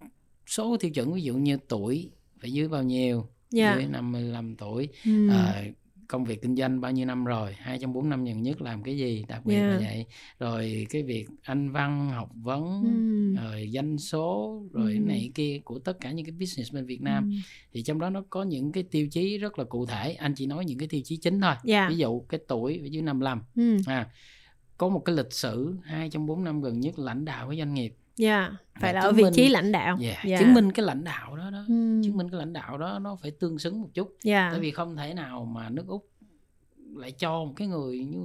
số 0.46 0.76
tiêu 0.81 0.90
chuẩn 0.90 1.12
ví 1.12 1.23
dụ 1.23 1.34
như 1.34 1.58
tuổi 1.69 2.11
phải 2.40 2.52
dưới 2.52 2.69
bao 2.69 2.82
nhiêu 2.82 3.26
yeah. 3.56 3.76
dưới 3.76 3.87
năm 3.87 4.12
55 4.12 4.56
tuổi 4.56 4.88
mm. 5.05 5.31
à, 5.31 5.64
công 6.12 6.25
việc 6.25 6.43
kinh 6.43 6.56
doanh 6.56 6.81
bao 6.81 6.93
nhiêu 6.93 7.06
năm 7.06 7.25
rồi 7.25 7.53
hai 7.59 7.79
trong 7.79 7.93
bốn 7.93 8.09
năm 8.09 8.25
gần 8.25 8.43
nhất 8.43 8.62
làm 8.62 8.82
cái 8.82 8.97
gì 8.97 9.25
đặc 9.29 9.47
biệt 9.47 9.55
yeah. 9.55 9.70
là 9.70 9.79
vậy 9.79 10.06
rồi 10.38 10.87
cái 10.91 11.03
việc 11.03 11.26
anh 11.43 11.73
văn 11.73 12.11
học 12.11 12.31
vấn 12.35 12.82
mm. 12.82 13.37
rồi 13.37 13.70
danh 13.70 13.99
số 13.99 14.62
rồi 14.73 14.99
mm. 14.99 15.09
này 15.09 15.31
kia 15.35 15.61
của 15.64 15.79
tất 15.79 16.00
cả 16.00 16.12
những 16.12 16.26
cái 16.26 16.35
business 16.41 16.73
bên 16.73 16.87
Việt 16.87 17.03
Nam 17.03 17.25
mm. 17.25 17.37
thì 17.73 17.82
trong 17.82 17.99
đó 17.99 18.11
nó 18.11 18.25
có 18.31 18.43
những 18.43 18.73
cái 18.73 18.82
tiêu 18.82 19.09
chí 19.11 19.38
rất 19.38 19.59
là 19.59 19.64
cụ 19.64 19.87
thể 19.87 20.12
anh 20.12 20.35
chỉ 20.35 20.47
nói 20.47 20.64
những 20.64 20.79
cái 20.79 20.88
tiêu 20.88 21.00
chí 21.05 21.17
chính 21.17 21.41
thôi 21.41 21.55
yeah. 21.64 21.91
ví 21.91 21.97
dụ 21.97 22.20
cái 22.20 22.41
tuổi 22.49 22.79
ở 22.82 22.87
dưới 22.87 23.03
55 23.03 23.43
mm. 23.55 23.76
à 23.87 24.11
có 24.76 24.88
một 24.88 25.03
cái 25.05 25.17
lịch 25.17 25.32
sử 25.32 25.75
hai 25.82 26.11
trong 26.11 26.26
bốn 26.26 26.44
năm 26.44 26.62
gần 26.62 26.81
nhất 26.81 26.99
lãnh 26.99 27.25
đạo 27.25 27.49
cái 27.49 27.59
doanh 27.59 27.75
nghiệp 27.75 27.94
yeah, 28.19 28.53
phải 28.81 28.94
là 28.94 29.00
ở 29.00 29.12
vị 29.12 29.25
trí 29.35 29.49
lãnh 29.49 29.73
đạo. 29.73 29.99
Yeah, 30.03 30.25
yeah. 30.25 30.41
chứng 30.41 30.55
minh 30.55 30.73
cái 30.73 30.87
lãnh 30.87 31.05
đạo 31.05 31.37
đó 31.37 31.50
đó, 31.50 31.64
hmm. 31.69 32.03
chứng 32.03 32.17
minh 32.17 32.31
cái 32.31 32.38
lãnh 32.38 32.53
đạo 32.53 32.79
đó 32.79 32.99
nó 32.99 33.17
phải 33.23 33.31
tương 33.31 33.59
xứng 33.59 33.81
một 33.82 33.88
chút. 33.94 34.17
Yeah. 34.25 34.53
Tại 34.53 34.61
vì 34.61 34.70
không 34.70 34.97
thể 34.97 35.14
nào 35.14 35.44
mà 35.44 35.70
nước 35.70 35.87
Úc 35.87 36.09
lại 36.97 37.12
cho 37.12 37.44
một 37.44 37.53
cái 37.56 37.69
người 37.69 37.99
như 37.99 38.19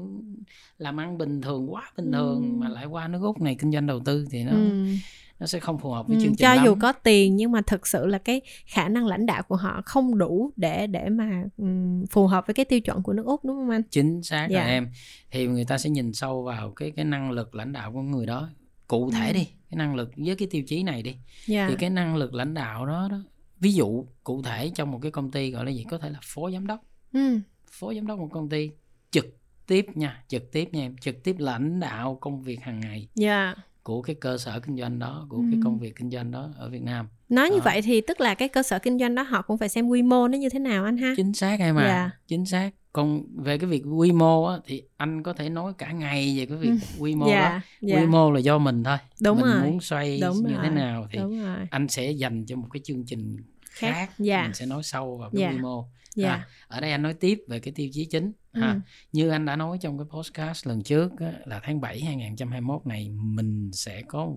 làm 0.78 1.00
ăn 1.00 1.18
bình 1.18 1.42
thường 1.42 1.74
quá 1.74 1.92
bình 1.98 2.12
thường 2.12 2.42
hmm. 2.42 2.60
mà 2.60 2.70
lại 2.70 2.86
qua 2.86 3.08
nước 3.08 3.22
Úc 3.22 3.42
này 3.42 3.56
kinh 3.56 3.72
doanh 3.72 3.88
đầu 3.88 4.00
tư 4.00 4.26
thì 4.32 4.44
nó 4.44 4.52
hmm 4.52 4.96
nó 5.40 5.48
sẽ 5.48 5.60
không 5.60 5.80
phù 5.80 5.92
hợp 5.92 6.08
với 6.08 6.18
ừ, 6.18 6.24
chương 6.24 6.36
trình 6.36 6.46
cho 6.46 6.54
lắm. 6.54 6.66
dù 6.66 6.76
có 6.82 6.92
tiền 6.92 7.36
nhưng 7.36 7.52
mà 7.52 7.62
thực 7.62 7.88
sự 7.88 8.06
là 8.06 8.18
cái 8.18 8.42
khả 8.66 8.90
năng 8.90 9.06
lãnh 9.06 9.26
đạo 9.26 9.44
của 9.44 9.56
họ 9.56 9.82
không 9.86 10.18
đủ 10.18 10.52
để 10.56 10.88
để 10.88 11.10
mà 11.10 11.44
um, 11.58 12.06
phù 12.06 12.28
hợp 12.28 12.48
với 12.48 12.54
cái 12.54 12.66
tiêu 12.66 12.80
chuẩn 12.80 13.04
của 13.04 13.14
nước 13.14 13.26
úc 13.26 13.46
đúng 13.46 13.56
không 13.56 13.70
anh 13.70 13.82
chính 13.92 14.24
xác 14.24 14.48
dạ. 14.50 14.60
rồi 14.60 14.70
em 14.70 14.88
thì 15.32 15.48
người 15.48 15.66
ta 15.66 15.78
sẽ 15.78 15.90
nhìn 15.90 16.14
sâu 16.14 16.44
vào 16.44 16.72
cái 16.72 16.92
cái 16.92 17.06
năng 17.06 17.32
lực 17.32 17.56
lãnh 17.56 17.74
đạo 17.74 17.92
của 17.92 18.02
người 18.02 18.26
đó 18.26 18.50
cụ 18.88 19.12
thể 19.12 19.28
ừ. 19.28 19.34
đi 19.34 19.48
cái 19.70 19.78
năng 19.78 19.96
lực 19.96 20.10
với 20.16 20.36
cái 20.36 20.48
tiêu 20.52 20.64
chí 20.68 20.84
này 20.84 21.04
đi. 21.04 21.16
Yeah. 21.48 21.70
thì 21.70 21.76
cái 21.80 21.90
năng 21.90 22.16
lực 22.16 22.34
lãnh 22.34 22.54
đạo 22.54 22.86
đó 22.86 23.08
đó 23.12 23.22
ví 23.60 23.74
dụ 23.74 24.06
cụ 24.24 24.42
thể 24.42 24.72
trong 24.76 24.92
một 24.92 25.00
cái 25.02 25.12
công 25.12 25.32
ty 25.32 25.52
gọi 25.52 25.66
là 25.66 25.72
gì? 25.72 25.86
Có 25.90 25.98
thể 25.98 26.10
là 26.10 26.20
phó 26.24 26.52
giám 26.52 26.68
đốc. 26.68 26.82
Ừ. 27.14 27.40
phó 27.72 27.94
giám 27.94 28.08
đốc 28.08 28.20
một 28.20 28.30
công 28.32 28.50
ty 28.50 28.72
trực 29.12 29.26
tiếp 29.68 29.86
nha 29.96 30.24
trực 30.28 30.52
tiếp 30.52 30.70
nha 30.72 30.82
em 30.82 30.98
trực 30.98 31.24
tiếp 31.24 31.36
lãnh 31.40 31.80
đạo 31.80 32.18
công 32.22 32.42
việc 32.42 32.62
hàng 32.62 32.80
ngày. 32.80 33.08
Yeah 33.22 33.58
của 33.88 34.02
cái 34.02 34.16
cơ 34.16 34.38
sở 34.38 34.60
kinh 34.60 34.78
doanh 34.78 35.00
đó 35.00 35.26
của 35.30 35.38
ừ. 35.38 35.44
cái 35.52 35.60
công 35.64 35.80
việc 35.80 35.96
kinh 35.96 36.12
doanh 36.12 36.32
đó 36.32 36.50
ở 36.58 36.70
Việt 36.70 36.82
Nam 36.82 37.08
nói 37.30 37.50
như 37.50 37.58
à. 37.58 37.62
vậy 37.66 37.82
thì 37.82 38.02
tức 38.02 38.22
là 38.22 38.34
cái 38.34 38.48
cơ 38.48 38.64
sở 38.64 38.80
kinh 38.80 39.00
doanh 39.00 39.16
đó 39.16 39.24
họ 39.24 39.42
cũng 39.42 39.58
phải 39.58 39.70
xem 39.70 39.88
quy 39.88 40.02
mô 40.02 40.28
nó 40.28 40.38
như 40.38 40.50
thế 40.50 40.60
nào 40.60 40.86
anh 40.86 40.98
ha 40.98 41.14
chính 41.18 41.34
xác 41.34 41.60
em 41.60 41.76
à 41.76 41.84
yeah. 41.84 41.96
Dạ. 41.96 42.12
chính 42.28 42.46
xác 42.46 42.72
còn 42.94 43.24
về 43.36 43.58
cái 43.58 43.70
việc 43.70 43.84
quy 43.98 44.12
mô 44.12 44.44
á 44.44 44.58
thì 44.66 44.84
anh 44.98 45.24
có 45.24 45.34
thể 45.34 45.50
nói 45.50 45.74
cả 45.78 45.92
ngày 45.92 46.36
về 46.38 46.46
cái 46.46 46.58
việc 46.58 46.72
quy 47.00 47.16
mô 47.16 47.28
yeah. 47.28 47.52
đó 47.52 47.62
yeah. 47.88 48.02
quy 48.02 48.08
mô 48.08 48.32
là 48.32 48.40
do 48.40 48.58
mình 48.58 48.84
thôi 48.84 48.98
đúng 49.22 49.42
mình 49.42 49.52
rồi. 49.52 49.64
muốn 49.64 49.82
xoay 49.82 50.20
đúng 50.22 50.38
như 50.38 50.54
rồi. 50.54 50.64
thế 50.64 50.70
nào 50.70 51.08
thì 51.12 51.20
đúng 51.20 51.44
rồi. 51.44 51.58
anh 51.70 51.88
sẽ 51.88 52.12
dành 52.12 52.46
cho 52.46 52.56
một 52.56 52.68
cái 52.74 52.82
chương 52.84 53.06
trình 53.06 53.38
khác, 53.78 53.92
khác. 53.94 54.26
Yeah. 54.26 54.46
mình 54.46 54.54
sẽ 54.54 54.66
nói 54.66 54.84
sâu 54.84 55.18
vào 55.18 55.30
cái 55.34 55.42
yeah. 55.42 55.56
quy 55.56 55.62
mô 55.62 55.90
yeah. 56.18 56.40
à, 56.40 56.48
ở 56.68 56.82
đây 56.82 56.92
anh 56.92 57.02
nói 57.02 57.14
tiếp 57.14 57.44
về 57.48 57.60
cái 57.60 57.74
tiêu 57.76 57.90
chí 57.94 58.06
chính 58.06 58.32
ừ. 58.54 58.62
ha 58.62 58.80
như 59.12 59.30
anh 59.30 59.46
đã 59.46 59.56
nói 59.56 59.78
trong 59.82 59.98
cái 59.98 60.06
podcast 60.10 60.68
lần 60.68 60.84
trước 60.84 61.12
á, 61.20 61.32
là 61.46 61.60
tháng 61.64 61.82
7 61.82 62.02
2021 62.02 62.86
này 62.86 63.10
mình 63.10 63.72
sẽ 63.74 64.02
có 64.02 64.30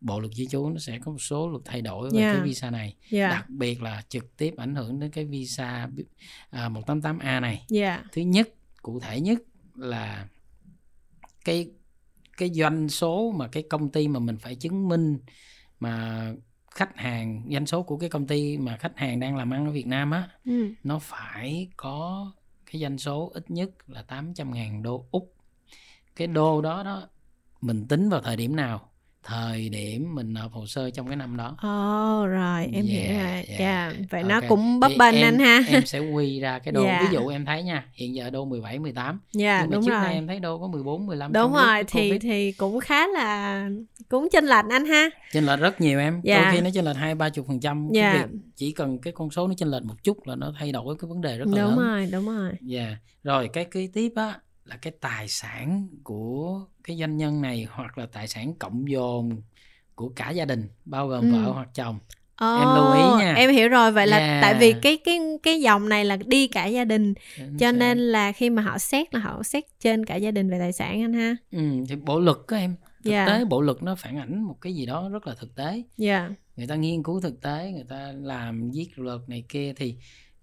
bộ 0.00 0.20
luật 0.20 0.34
di 0.34 0.46
trú 0.46 0.70
nó 0.70 0.78
sẽ 0.78 0.98
có 1.04 1.12
một 1.12 1.18
số 1.18 1.48
luật 1.48 1.62
thay 1.64 1.82
đổi 1.82 2.10
về 2.12 2.20
yeah. 2.20 2.36
cái 2.36 2.44
visa 2.44 2.70
này 2.70 2.94
yeah. 3.10 3.30
đặc 3.30 3.50
biệt 3.50 3.82
là 3.82 4.02
trực 4.08 4.36
tiếp 4.36 4.54
ảnh 4.56 4.74
hưởng 4.74 5.00
đến 5.00 5.10
cái 5.10 5.24
visa 5.24 5.88
à, 6.50 6.68
188A 6.68 7.40
này 7.40 7.64
yeah. 7.74 8.04
thứ 8.12 8.22
nhất 8.22 8.48
cụ 8.82 9.00
thể 9.00 9.20
nhất 9.20 9.38
là 9.74 10.28
cái 11.44 11.70
cái 12.36 12.50
doanh 12.54 12.88
số 12.88 13.34
mà 13.36 13.48
cái 13.48 13.62
công 13.70 13.88
ty 13.88 14.08
mà 14.08 14.20
mình 14.20 14.38
phải 14.38 14.54
chứng 14.54 14.88
minh 14.88 15.18
mà 15.80 16.32
khách 16.76 16.96
hàng 16.96 17.42
doanh 17.50 17.66
số 17.66 17.82
của 17.82 17.96
cái 17.96 18.08
công 18.08 18.26
ty 18.26 18.58
mà 18.58 18.76
khách 18.76 18.98
hàng 18.98 19.20
đang 19.20 19.36
làm 19.36 19.50
ăn 19.50 19.66
ở 19.66 19.72
Việt 19.72 19.86
Nam 19.86 20.10
á 20.10 20.28
ừ. 20.44 20.68
nó 20.84 20.98
phải 20.98 21.68
có 21.76 22.32
cái 22.72 22.80
doanh 22.80 22.98
số 22.98 23.30
ít 23.34 23.50
nhất 23.50 23.70
là 23.86 24.02
800 24.02 24.54
ngàn 24.54 24.82
đô 24.82 25.06
Úc 25.10 25.34
cái 26.16 26.26
đô 26.26 26.60
đó 26.60 26.82
đó 26.82 27.08
mình 27.60 27.86
tính 27.88 28.08
vào 28.08 28.20
thời 28.20 28.36
điểm 28.36 28.56
nào 28.56 28.90
thời 29.26 29.68
điểm 29.68 30.14
mình 30.14 30.32
nộp 30.32 30.52
hồ 30.52 30.66
sơ 30.66 30.90
trong 30.90 31.06
cái 31.06 31.16
năm 31.16 31.36
đó. 31.36 31.50
Oh 31.50 32.28
rồi, 32.28 32.68
em 32.72 32.86
yeah, 32.86 33.06
hiểu 33.08 33.18
rồi. 33.18 33.32
Yeah. 33.32 33.58
yeah. 33.58 33.94
Vậy 34.10 34.22
okay. 34.22 34.40
nó 34.40 34.40
cũng 34.48 34.80
bấp 34.80 34.92
bênh 34.98 35.22
anh 35.22 35.38
ha. 35.38 35.60
Em 35.68 35.86
sẽ 35.86 35.98
quy 35.98 36.40
ra 36.40 36.58
cái 36.58 36.72
đô. 36.72 36.84
Yeah. 36.84 37.02
Ví 37.02 37.16
dụ 37.16 37.28
em 37.28 37.44
thấy 37.44 37.62
nha, 37.62 37.84
hiện 37.94 38.14
giờ 38.14 38.30
đô 38.30 38.44
17 38.44 38.78
18. 38.78 39.20
Yeah, 39.38 39.60
Nhưng 39.62 39.70
mà 39.70 39.74
đúng 39.76 39.84
trước 39.84 39.90
rồi. 39.90 40.00
nay 40.00 40.14
em 40.14 40.26
thấy 40.26 40.40
đô 40.40 40.58
có 40.58 40.66
14 40.66 41.06
15. 41.06 41.32
Đúng 41.32 41.52
rồi, 41.52 41.84
thì 41.88 42.08
COVID. 42.10 42.22
thì 42.22 42.52
cũng 42.52 42.80
khá 42.80 43.06
là 43.06 43.68
cũng 44.08 44.28
chênh 44.32 44.44
lệch 44.44 44.64
anh 44.70 44.86
ha. 44.86 45.10
Chênh 45.32 45.46
lệch 45.46 45.60
rất 45.60 45.80
nhiều 45.80 45.98
em. 45.98 46.20
Yeah. 46.24 46.44
Đôi 46.44 46.52
khi 46.52 46.60
nó 46.60 46.70
chênh 46.74 46.84
lệch 46.84 46.96
2 46.96 47.14
30% 47.14 47.94
yeah. 47.94 48.14
cái 48.14 48.26
việc 48.26 48.38
chỉ 48.56 48.72
cần 48.72 48.98
cái 48.98 49.12
con 49.12 49.30
số 49.30 49.48
nó 49.48 49.54
chênh 49.56 49.70
lệch 49.70 49.84
một 49.84 49.96
chút 50.02 50.26
là 50.26 50.36
nó 50.36 50.52
thay 50.58 50.72
đổi 50.72 50.96
cái 51.00 51.08
vấn 51.08 51.20
đề 51.20 51.38
rất 51.38 51.48
là 51.48 51.62
đúng 51.62 51.64
lớn. 51.64 51.76
Đúng 51.76 51.84
rồi, 51.84 52.08
đúng 52.12 52.26
rồi. 52.26 52.52
Dạ. 52.60 52.80
Yeah. 52.80 52.98
Rồi 53.22 53.48
cái 53.52 53.64
kế 53.64 53.88
tiếp 53.92 54.12
á 54.16 54.34
là 54.66 54.76
cái 54.76 54.92
tài 55.00 55.28
sản 55.28 55.88
của 56.04 56.66
cái 56.84 56.96
doanh 56.96 57.16
nhân 57.16 57.42
này 57.42 57.66
hoặc 57.70 57.98
là 57.98 58.06
tài 58.06 58.28
sản 58.28 58.54
cộng 58.54 58.90
dồn 58.90 59.42
của 59.94 60.12
cả 60.16 60.30
gia 60.30 60.44
đình 60.44 60.68
bao 60.84 61.08
gồm 61.08 61.32
ừ. 61.32 61.32
vợ 61.32 61.52
hoặc 61.52 61.68
chồng 61.74 61.98
Oh, 62.44 62.60
em 62.60 62.68
lưu 62.74 62.92
ý 62.92 63.24
nha 63.24 63.34
em 63.34 63.50
hiểu 63.50 63.68
rồi 63.68 63.92
vậy 63.92 64.06
là 64.06 64.18
yeah. 64.18 64.42
tại 64.42 64.54
vì 64.54 64.74
cái 64.82 64.96
cái 64.96 65.20
cái 65.42 65.60
dòng 65.60 65.88
này 65.88 66.04
là 66.04 66.16
đi 66.26 66.46
cả 66.46 66.66
gia 66.66 66.84
đình 66.84 67.14
Chính 67.36 67.56
cho 67.58 67.72
nên 67.72 67.98
là 67.98 68.32
khi 68.32 68.50
mà 68.50 68.62
họ 68.62 68.78
xét 68.78 69.14
là 69.14 69.20
họ 69.20 69.42
xét 69.42 69.64
trên 69.80 70.06
cả 70.06 70.16
gia 70.16 70.30
đình 70.30 70.50
về 70.50 70.58
tài 70.58 70.72
sản 70.72 71.02
anh 71.02 71.12
ha 71.12 71.36
ừ 71.50 71.58
thì 71.88 71.96
bộ 71.96 72.20
luật 72.20 72.36
của 72.48 72.56
em 72.56 72.76
thực 73.04 73.10
yeah. 73.10 73.28
tế 73.28 73.44
bộ 73.44 73.60
luật 73.60 73.82
nó 73.82 73.94
phản 73.94 74.18
ảnh 74.18 74.42
một 74.42 74.56
cái 74.60 74.74
gì 74.74 74.86
đó 74.86 75.08
rất 75.08 75.26
là 75.26 75.34
thực 75.40 75.54
tế 75.54 75.82
yeah. 75.98 76.30
người 76.56 76.66
ta 76.66 76.74
nghiên 76.74 77.02
cứu 77.02 77.20
thực 77.20 77.40
tế 77.40 77.70
người 77.74 77.84
ta 77.88 78.12
làm 78.16 78.70
viết 78.70 78.88
luật 78.96 79.20
này 79.28 79.44
kia 79.48 79.72
thì 79.76 79.96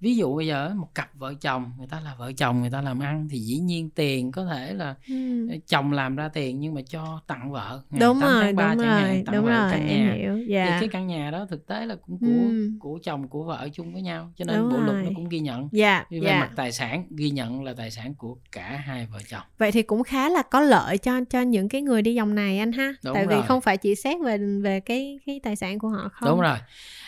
ví 0.04 0.16
dụ 0.16 0.36
bây 0.36 0.48
giờ 0.48 0.72
một 0.76 0.96
cặp 0.96 1.10
vợ 1.16 1.34
chồng 1.42 1.72
người 1.78 1.88
ta 1.88 2.00
là 2.00 2.16
vợ 2.18 2.32
chồng 2.38 2.62
người 2.62 2.70
ta 2.70 2.82
làm 2.82 3.00
ăn 3.00 3.28
thì 3.32 3.40
dĩ 3.40 3.58
nhiên 3.60 3.90
tiền 3.90 4.32
có 4.32 4.46
thể 4.46 4.74
là 4.74 4.96
ừ. 5.08 5.48
chồng 5.68 5.92
làm 5.92 6.16
ra 6.16 6.30
tiền 6.30 6.60
nhưng 6.60 6.74
mà 6.74 6.82
cho 6.88 7.22
tặng 7.28 7.52
vợ 7.52 7.82
đúng 8.00 8.20
rồi 8.20 8.54
đúng 8.54 8.78
rồi 8.78 8.88
hạn, 8.88 9.24
đúng 9.32 9.46
rồi 9.46 9.72
căn 9.72 9.88
nhà. 9.88 9.94
em 9.94 10.18
hiểu 10.18 10.38
dạ. 10.48 10.66
thì 10.66 10.72
cái 10.80 10.90
căn 10.90 11.08
nhà 11.08 11.32
đó 11.32 11.46
thực 11.50 11.68
tế 11.68 11.86
là 11.86 11.96
cũng 11.96 12.18
của 12.20 12.26
ừ. 12.50 12.72
của 12.80 13.00
chồng 13.04 13.28
của 13.28 13.44
vợ 13.44 13.70
chung 13.74 13.94
với 13.94 14.02
nhau 14.02 14.32
cho 14.36 14.46
nên 14.46 14.58
đúng 14.58 14.70
bộ 14.70 14.78
rồi. 14.78 14.86
luật 14.86 15.06
nó 15.06 15.12
cũng 15.16 15.30
ghi 15.30 15.40
nhận 15.40 15.70
dạ, 15.72 16.06
về 16.10 16.20
dạ. 16.24 16.40
mặt 16.40 16.50
tài 16.56 16.72
sản 16.72 17.06
ghi 17.10 17.30
nhận 17.30 17.64
là 17.64 17.74
tài 17.74 17.92
sản 17.92 18.16
của 18.16 18.38
cả 18.52 18.84
hai 18.86 19.08
vợ 19.12 19.20
chồng 19.30 19.44
vậy 19.58 19.72
thì 19.72 19.82
cũng 19.82 20.04
khá 20.04 20.30
là 20.30 20.42
có 20.42 20.62
lợi 20.62 20.98
cho 20.98 21.20
cho 21.30 21.42
những 21.42 21.70
cái 21.70 21.82
người 21.82 22.02
đi 22.02 22.14
dòng 22.14 22.36
này 22.36 22.60
anh 22.60 22.72
ha 22.72 22.94
đúng 23.04 23.14
tại 23.14 23.26
rồi. 23.26 23.36
vì 23.36 23.48
không 23.48 23.62
phải 23.62 23.78
chỉ 23.78 23.96
xét 23.96 24.18
về 24.24 24.38
về 24.64 24.80
cái 24.80 25.20
cái 25.26 25.40
tài 25.44 25.56
sản 25.56 25.80
của 25.80 25.90
họ 25.90 26.10
không 26.14 26.30
đúng 26.30 26.42
rồi 26.42 26.58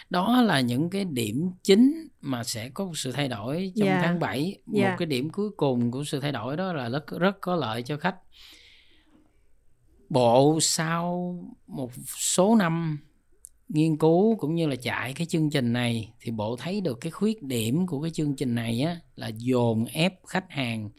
đó 0.09 0.41
là 0.41 0.59
những 0.59 0.89
cái 0.89 1.05
điểm 1.05 1.51
chính 1.63 2.07
mà 2.21 2.43
sẽ 2.43 2.69
có 2.69 2.91
sự 2.95 3.11
thay 3.11 3.27
đổi 3.27 3.73
trong 3.75 3.87
yeah. 3.87 4.01
Tháng 4.03 4.19
7 4.19 4.43
yeah. 4.43 4.67
một 4.67 4.79
dạ. 4.79 4.95
cái 4.99 5.05
điểm 5.05 5.29
cuối 5.29 5.49
cùng 5.57 5.91
của 5.91 6.03
sự 6.03 6.19
thay 6.19 6.31
đổi 6.31 6.57
đó 6.57 6.73
là 6.73 6.89
rất 6.89 7.07
rất 7.07 7.41
có 7.41 7.55
lợi 7.55 7.83
cho 7.83 7.97
khách 7.97 8.15
bộ 10.09 10.59
sau 10.61 11.37
một 11.67 11.91
số 12.17 12.55
năm 12.55 12.97
nghiên 13.69 13.97
cứu 13.97 14.35
cũng 14.35 14.55
như 14.55 14.67
là 14.67 14.75
chạy 14.75 15.13
cái 15.13 15.27
chương 15.27 15.49
trình 15.49 15.73
này 15.73 16.13
thì 16.21 16.31
bộ 16.31 16.55
thấy 16.55 16.81
được 16.81 16.97
cái 17.01 17.11
khuyết 17.11 17.43
điểm 17.43 17.87
của 17.87 18.01
cái 18.01 18.11
chương 18.11 18.35
trình 18.35 18.55
này 18.55 18.81
á 18.81 18.99
là 19.15 19.27
dồn 19.27 19.85
ép 19.85 20.13
khách 20.25 20.51
hàng 20.51 20.89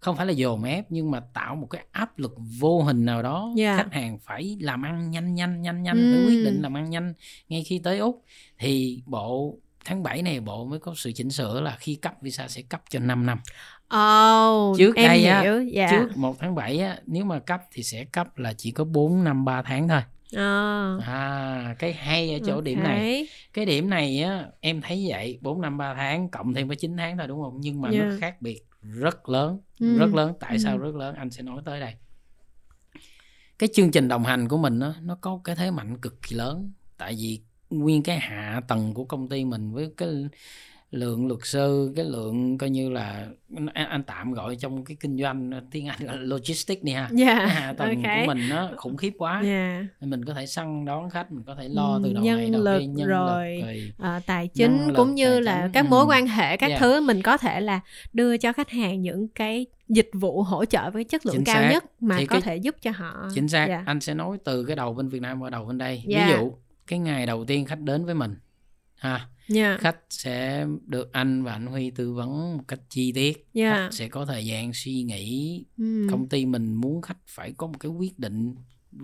không 0.00 0.16
phải 0.16 0.26
là 0.26 0.32
dồn 0.32 0.64
ép 0.64 0.84
nhưng 0.88 1.10
mà 1.10 1.20
tạo 1.20 1.54
một 1.54 1.66
cái 1.66 1.84
áp 1.92 2.18
lực 2.18 2.34
vô 2.58 2.82
hình 2.82 3.04
nào 3.04 3.22
đó 3.22 3.52
yeah. 3.58 3.78
Dạ. 3.78 3.82
khách 3.82 3.92
hàng 3.92 4.18
phải 4.18 4.56
làm 4.60 4.82
ăn 4.82 5.10
nhanh 5.10 5.34
nhanh 5.34 5.62
nhanh 5.62 5.82
nhanh 5.82 5.96
mm. 5.96 6.26
quyết 6.26 6.44
định 6.44 6.62
làm 6.62 6.76
ăn 6.76 6.90
nhanh 6.90 7.14
ngay 7.48 7.64
khi 7.64 7.78
tới 7.78 7.98
úc 7.98 8.24
thì 8.58 9.02
bộ 9.06 9.58
tháng 9.84 10.02
7 10.02 10.22
này 10.22 10.40
bộ 10.40 10.64
mới 10.64 10.78
có 10.78 10.94
sự 10.96 11.12
chỉnh 11.12 11.30
sửa 11.30 11.60
là 11.60 11.76
khi 11.80 11.94
cấp 11.94 12.14
visa 12.20 12.48
sẽ 12.48 12.62
cấp 12.62 12.82
cho 12.90 12.98
5 12.98 13.26
năm 13.26 13.38
Oh, 13.96 14.78
trước 14.78 14.96
em 14.96 15.08
đây 15.08 15.18
hiểu. 15.18 15.32
á 15.32 15.42
yeah. 15.42 15.66
Dạ. 15.72 15.88
trước 15.90 16.16
1 16.16 16.36
tháng 16.38 16.54
7 16.54 16.78
á 16.78 16.98
nếu 17.06 17.24
mà 17.24 17.38
cấp 17.38 17.60
thì 17.72 17.82
sẽ 17.82 18.04
cấp 18.04 18.38
là 18.38 18.52
chỉ 18.52 18.70
có 18.70 18.84
4 18.84 19.24
năm 19.24 19.44
3 19.44 19.62
tháng 19.62 19.88
thôi 19.88 20.00
À. 20.36 20.96
à 21.06 21.74
cái 21.78 21.92
hay 21.92 22.32
ở 22.32 22.38
chỗ 22.46 22.52
okay. 22.52 22.64
điểm 22.64 22.82
này 22.82 23.28
cái 23.52 23.66
điểm 23.66 23.90
này 23.90 24.22
á 24.22 24.46
em 24.60 24.80
thấy 24.80 25.06
vậy 25.08 25.38
4 25.42 25.60
năm 25.60 25.78
3 25.78 25.94
tháng 25.94 26.28
cộng 26.28 26.54
thêm 26.54 26.68
với 26.68 26.76
9 26.76 26.96
tháng 26.96 27.18
thôi 27.18 27.26
đúng 27.26 27.42
không 27.42 27.56
nhưng 27.60 27.80
mà 27.80 27.90
yeah. 27.90 28.04
nó 28.04 28.12
khác 28.20 28.42
biệt 28.42 28.62
rất 28.88 29.28
lớn 29.28 29.60
ừ. 29.80 29.98
rất 29.98 30.14
lớn 30.14 30.34
tại 30.40 30.52
ừ. 30.52 30.58
sao 30.58 30.78
rất 30.78 30.94
lớn 30.94 31.14
anh 31.14 31.30
sẽ 31.30 31.42
nói 31.42 31.62
tới 31.64 31.80
đây 31.80 31.94
cái 33.58 33.68
chương 33.72 33.90
trình 33.90 34.08
đồng 34.08 34.24
hành 34.24 34.48
của 34.48 34.58
mình 34.58 34.78
đó, 34.78 34.94
nó 35.02 35.18
có 35.20 35.40
cái 35.44 35.56
thế 35.56 35.70
mạnh 35.70 35.98
cực 35.98 36.22
kỳ 36.22 36.36
lớn 36.36 36.72
tại 36.96 37.14
vì 37.18 37.40
nguyên 37.70 38.02
cái 38.02 38.18
hạ 38.18 38.60
tầng 38.68 38.94
của 38.94 39.04
công 39.04 39.28
ty 39.28 39.44
mình 39.44 39.72
với 39.72 39.92
cái 39.96 40.08
lượng 40.90 41.26
luật 41.26 41.40
sư 41.42 41.92
cái 41.96 42.04
lượng 42.04 42.58
coi 42.58 42.70
như 42.70 42.90
là 42.90 43.26
anh, 43.74 43.88
anh 43.88 44.02
tạm 44.02 44.32
gọi 44.32 44.56
trong 44.56 44.84
cái 44.84 44.96
kinh 45.00 45.18
doanh 45.18 45.50
tiếng 45.70 45.86
anh 45.86 45.98
là 46.02 46.12
logistics 46.12 46.82
đi 46.82 46.92
ha 46.92 47.00
yeah, 47.00 47.12
dạ, 47.12 47.46
hạ 47.46 47.72
tầng 47.72 47.96
okay. 47.96 48.26
của 48.26 48.34
mình 48.34 48.48
nó 48.48 48.70
khủng 48.76 48.96
khiếp 48.96 49.12
quá 49.18 49.42
yeah. 49.44 49.84
Dạ. 50.00 50.06
mình 50.06 50.24
có 50.24 50.34
thể 50.34 50.46
săn 50.46 50.84
đón 50.84 51.10
khách 51.10 51.32
mình 51.32 51.44
có 51.46 51.54
thể 51.54 51.68
lo 51.68 52.00
từ 52.04 52.12
đầu 52.12 52.24
nhân 52.24 52.38
này 52.38 52.50
đầu 52.50 52.62
lực, 52.62 52.78
kia 52.78 52.86
nhân 52.86 53.08
rồi, 53.08 53.56
lực 53.56 53.62
rồi 53.62 53.92
uh, 54.16 54.26
tài 54.26 54.48
chính 54.48 54.92
cũng 54.96 55.14
như 55.14 55.40
là 55.40 55.62
chính. 55.62 55.72
các 55.72 55.86
mối 55.88 56.00
ừ. 56.00 56.06
quan 56.08 56.26
hệ 56.26 56.56
các 56.56 56.66
yeah. 56.66 56.80
thứ 56.80 57.00
mình 57.00 57.22
có 57.22 57.36
thể 57.36 57.60
là 57.60 57.80
đưa 58.12 58.36
cho 58.36 58.52
khách 58.52 58.70
hàng 58.70 59.02
những 59.02 59.28
cái 59.28 59.66
dịch 59.88 60.10
vụ 60.12 60.42
hỗ 60.42 60.64
trợ 60.64 60.90
với 60.90 61.04
chất 61.04 61.26
lượng 61.26 61.34
chính 61.34 61.44
cao 61.44 61.62
xác. 61.62 61.70
nhất 61.72 61.84
mà 62.00 62.16
Thì 62.18 62.26
có 62.26 62.34
cái, 62.34 62.42
thể 62.42 62.56
giúp 62.56 62.76
cho 62.82 62.90
họ 62.90 63.28
chính 63.34 63.48
xác 63.48 63.66
yeah. 63.66 63.86
anh 63.86 64.00
sẽ 64.00 64.14
nói 64.14 64.38
từ 64.44 64.64
cái 64.64 64.76
đầu 64.76 64.94
bên 64.94 65.08
Việt 65.08 65.22
Nam 65.22 65.40
qua 65.40 65.50
đầu 65.50 65.64
bên 65.64 65.78
đây 65.78 66.02
yeah. 66.08 66.28
ví 66.28 66.34
dụ 66.34 66.52
cái 66.86 66.98
ngày 66.98 67.26
đầu 67.26 67.44
tiên 67.44 67.64
khách 67.66 67.80
đến 67.80 68.04
với 68.04 68.14
mình 68.14 68.36
ha 68.96 69.28
yeah. 69.54 69.80
khách 69.80 69.98
sẽ 70.10 70.66
được 70.86 71.12
anh 71.12 71.44
và 71.44 71.52
anh 71.52 71.66
Huy 71.66 71.90
tư 71.90 72.12
vấn 72.12 72.56
một 72.56 72.64
cách 72.68 72.80
chi 72.88 73.12
tiết 73.12 73.46
yeah. 73.54 73.76
khách 73.76 73.88
sẽ 73.92 74.08
có 74.08 74.24
thời 74.24 74.46
gian 74.46 74.72
suy 74.74 75.02
nghĩ 75.02 75.64
mm. 75.76 76.08
công 76.10 76.28
ty 76.28 76.46
mình 76.46 76.74
muốn 76.74 77.02
khách 77.02 77.18
phải 77.26 77.52
có 77.56 77.66
một 77.66 77.80
cái 77.80 77.90
quyết 77.90 78.18
định 78.18 78.54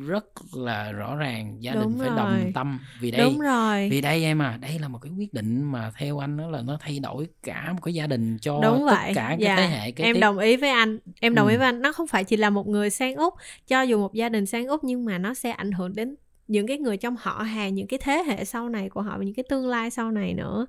rất 0.06 0.24
là 0.52 0.92
rõ 0.92 1.16
ràng 1.16 1.56
gia 1.60 1.74
Đúng 1.74 1.82
đình 1.82 1.98
phải 1.98 2.08
rồi. 2.08 2.16
đồng 2.16 2.52
tâm 2.54 2.80
vì 3.00 3.10
đây 3.10 3.20
Đúng 3.20 3.40
rồi. 3.40 3.88
vì 3.90 4.00
đây 4.00 4.24
em 4.24 4.42
à 4.42 4.58
đây 4.60 4.78
là 4.78 4.88
một 4.88 4.98
cái 5.02 5.12
quyết 5.18 5.34
định 5.34 5.62
mà 5.62 5.92
theo 5.98 6.18
anh 6.18 6.36
đó 6.36 6.46
là 6.46 6.62
nó 6.62 6.78
thay 6.80 6.98
đổi 6.98 7.28
cả 7.42 7.72
một 7.72 7.80
cái 7.82 7.94
gia 7.94 8.06
đình 8.06 8.38
cho 8.38 8.60
Đúng 8.62 8.86
tất 8.90 8.96
vậy. 8.96 9.12
cả 9.14 9.26
cái 9.28 9.38
dạ. 9.40 9.56
thế 9.56 9.66
hệ 9.66 9.90
cái 9.90 10.06
em 10.06 10.14
tiếp. 10.14 10.20
đồng 10.20 10.38
ý 10.38 10.56
với 10.56 10.70
anh 10.70 10.98
em 11.20 11.34
đồng 11.34 11.46
ừ. 11.46 11.50
ý 11.50 11.56
với 11.56 11.66
anh 11.66 11.82
nó 11.82 11.92
không 11.92 12.06
phải 12.06 12.24
chỉ 12.24 12.36
là 12.36 12.50
một 12.50 12.68
người 12.68 12.90
sang 12.90 13.14
úc 13.14 13.34
cho 13.66 13.82
dù 13.82 13.98
một 13.98 14.14
gia 14.14 14.28
đình 14.28 14.46
sang 14.46 14.66
úc 14.66 14.84
nhưng 14.84 15.04
mà 15.04 15.18
nó 15.18 15.34
sẽ 15.34 15.50
ảnh 15.50 15.72
hưởng 15.72 15.94
đến 15.94 16.14
những 16.48 16.66
cái 16.66 16.78
người 16.78 16.96
trong 16.96 17.16
họ 17.18 17.42
hàng 17.42 17.74
những 17.74 17.86
cái 17.86 17.98
thế 18.02 18.22
hệ 18.26 18.44
sau 18.44 18.68
này 18.68 18.88
của 18.88 19.02
họ 19.02 19.18
và 19.18 19.24
những 19.24 19.34
cái 19.34 19.44
tương 19.48 19.66
lai 19.66 19.90
sau 19.90 20.10
này 20.10 20.34
nữa 20.34 20.66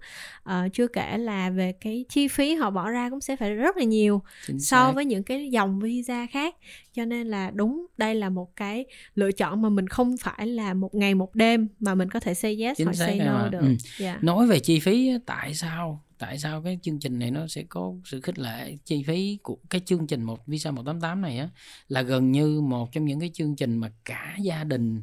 uh, 0.50 0.74
chưa 0.74 0.88
kể 0.88 1.17
là 1.17 1.50
về 1.50 1.72
cái 1.82 2.05
chi 2.10 2.27
phí 2.27 2.55
họ 2.55 2.70
bỏ 2.70 2.89
ra 2.89 3.10
cũng 3.10 3.22
sẽ 3.22 3.36
phải 3.36 3.55
rất 3.55 3.77
là 3.77 3.84
nhiều 3.84 4.22
Chính 4.48 4.60
so 4.60 4.88
xác. 4.88 4.91
với 4.96 5.05
những 5.05 5.24
cái 5.24 5.50
dòng 5.51 5.79
visa 5.79 6.25
khác 6.32 6.55
cho 6.94 7.05
nên 7.05 7.27
là 7.27 7.51
đúng 7.53 7.86
đây 7.98 8.15
là 8.15 8.29
một 8.29 8.55
cái 8.55 8.86
lựa 9.15 9.32
chọn 9.32 9.62
mà 9.62 9.70
mình 9.70 9.88
không 9.88 10.17
phải 10.17 10.48
là 10.48 10.74
một 10.74 10.96
ngày 10.96 11.15
một 11.15 11.36
đêm 11.36 11.67
mà 11.79 11.96
mình 11.96 12.10
có 12.10 12.20
thể 12.20 12.34
say 12.34 12.58
yes 12.62 12.77
Chính 12.77 12.86
hoặc 12.86 12.94
say 12.94 13.20
no 13.20 13.34
mà. 13.34 13.50
được 13.50 13.60
ừ. 13.60 13.67
yeah. 13.67 13.79
Dạ. 14.00 14.20
nói 14.22 14.48
về 14.48 14.60
chi 14.60 14.79
phí 14.79 15.12
tại 15.25 15.53
sao 15.53 16.05
tại 16.17 16.39
sao 16.39 16.62
cái 16.62 16.79
chương 16.82 17.00
trình 17.00 17.20
này 17.20 17.32
nó 17.32 17.48
sẽ 17.48 17.63
có 17.70 17.94
sự 18.05 18.22
khích 18.22 18.39
lệ 18.39 18.75
chi 18.86 19.03
phí 19.03 19.38
của 19.44 19.58
cái 19.70 19.82
chương 19.86 20.08
trình 20.08 20.24
một 20.24 20.48
visa 20.48 20.72
188 20.72 21.22
này 21.22 21.38
á 21.38 21.50
là 21.88 22.01
gần 22.01 22.32
như 22.32 22.62
một 22.62 22.91
trong 22.91 23.05
những 23.05 23.20
cái 23.20 23.32
chương 23.34 23.55
trình 23.55 23.77
mà 23.77 23.91
cả 24.05 24.36
gia 24.41 24.63
đình 24.63 25.01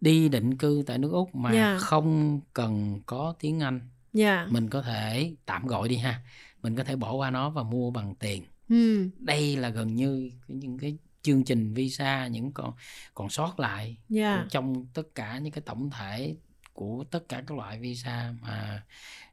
đi 0.00 0.28
định 0.28 0.58
cư 0.58 0.82
tại 0.86 0.98
nước 0.98 1.10
úc 1.12 1.34
mà 1.34 1.50
yeah. 1.50 1.80
Dạ. 1.80 1.86
không 1.86 2.40
cần 2.52 3.00
có 3.06 3.34
tiếng 3.40 3.60
anh 3.60 3.80
yeah. 3.80 3.88
Dạ. 4.12 4.46
mình 4.50 4.70
có 4.70 4.82
thể 4.82 5.34
tạm 5.46 5.66
gọi 5.66 5.88
đi 5.88 5.96
ha 5.96 6.22
mình 6.62 6.76
có 6.76 6.84
thể 6.84 6.96
bỏ 6.96 7.12
qua 7.12 7.30
nó 7.30 7.50
và 7.50 7.62
mua 7.62 7.90
bằng 7.90 8.14
tiền 8.14 8.42
mm. 8.68 9.08
đây 9.18 9.56
là 9.56 9.68
gần 9.68 9.94
như 9.94 10.30
những 10.48 10.78
cái 10.78 10.98
chương 11.22 11.44
trình 11.44 11.74
visa 11.74 12.26
những 12.26 12.52
còn 12.52 12.72
còn 13.14 13.30
sót 13.30 13.60
lại 13.60 13.86
yeah. 13.86 14.38
Dạ. 14.40 14.46
trong 14.50 14.86
tất 14.94 15.14
cả 15.14 15.38
những 15.38 15.52
cái 15.52 15.62
tổng 15.66 15.90
thể 15.90 16.36
của 16.72 17.04
tất 17.10 17.28
cả 17.28 17.42
các 17.46 17.56
loại 17.56 17.78
visa 17.78 18.34
mà 18.42 18.82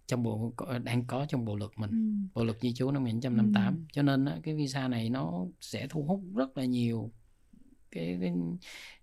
trong 0.08 0.24
bộ 0.24 0.54
đang 0.84 1.06
có 1.06 1.26
trong 1.30 1.46
bộ 1.46 1.56
luật 1.56 1.72
mình 1.76 1.90
mm. 1.92 2.28
bộ 2.34 2.44
luật 2.44 2.58
di 2.62 2.74
trú 2.74 2.92
năm 2.92 3.04
1958 3.04 3.74
mm. 3.74 3.86
cho 3.92 4.02
nên 4.02 4.26
cái 4.44 4.56
visa 4.56 4.88
này 4.88 5.10
nó 5.10 5.46
sẽ 5.62 5.88
thu 5.88 6.04
hút 6.04 6.22
rất 6.36 6.58
là 6.58 6.66
nhiều 6.66 7.12
cái 7.96 8.18
cái 8.22 8.34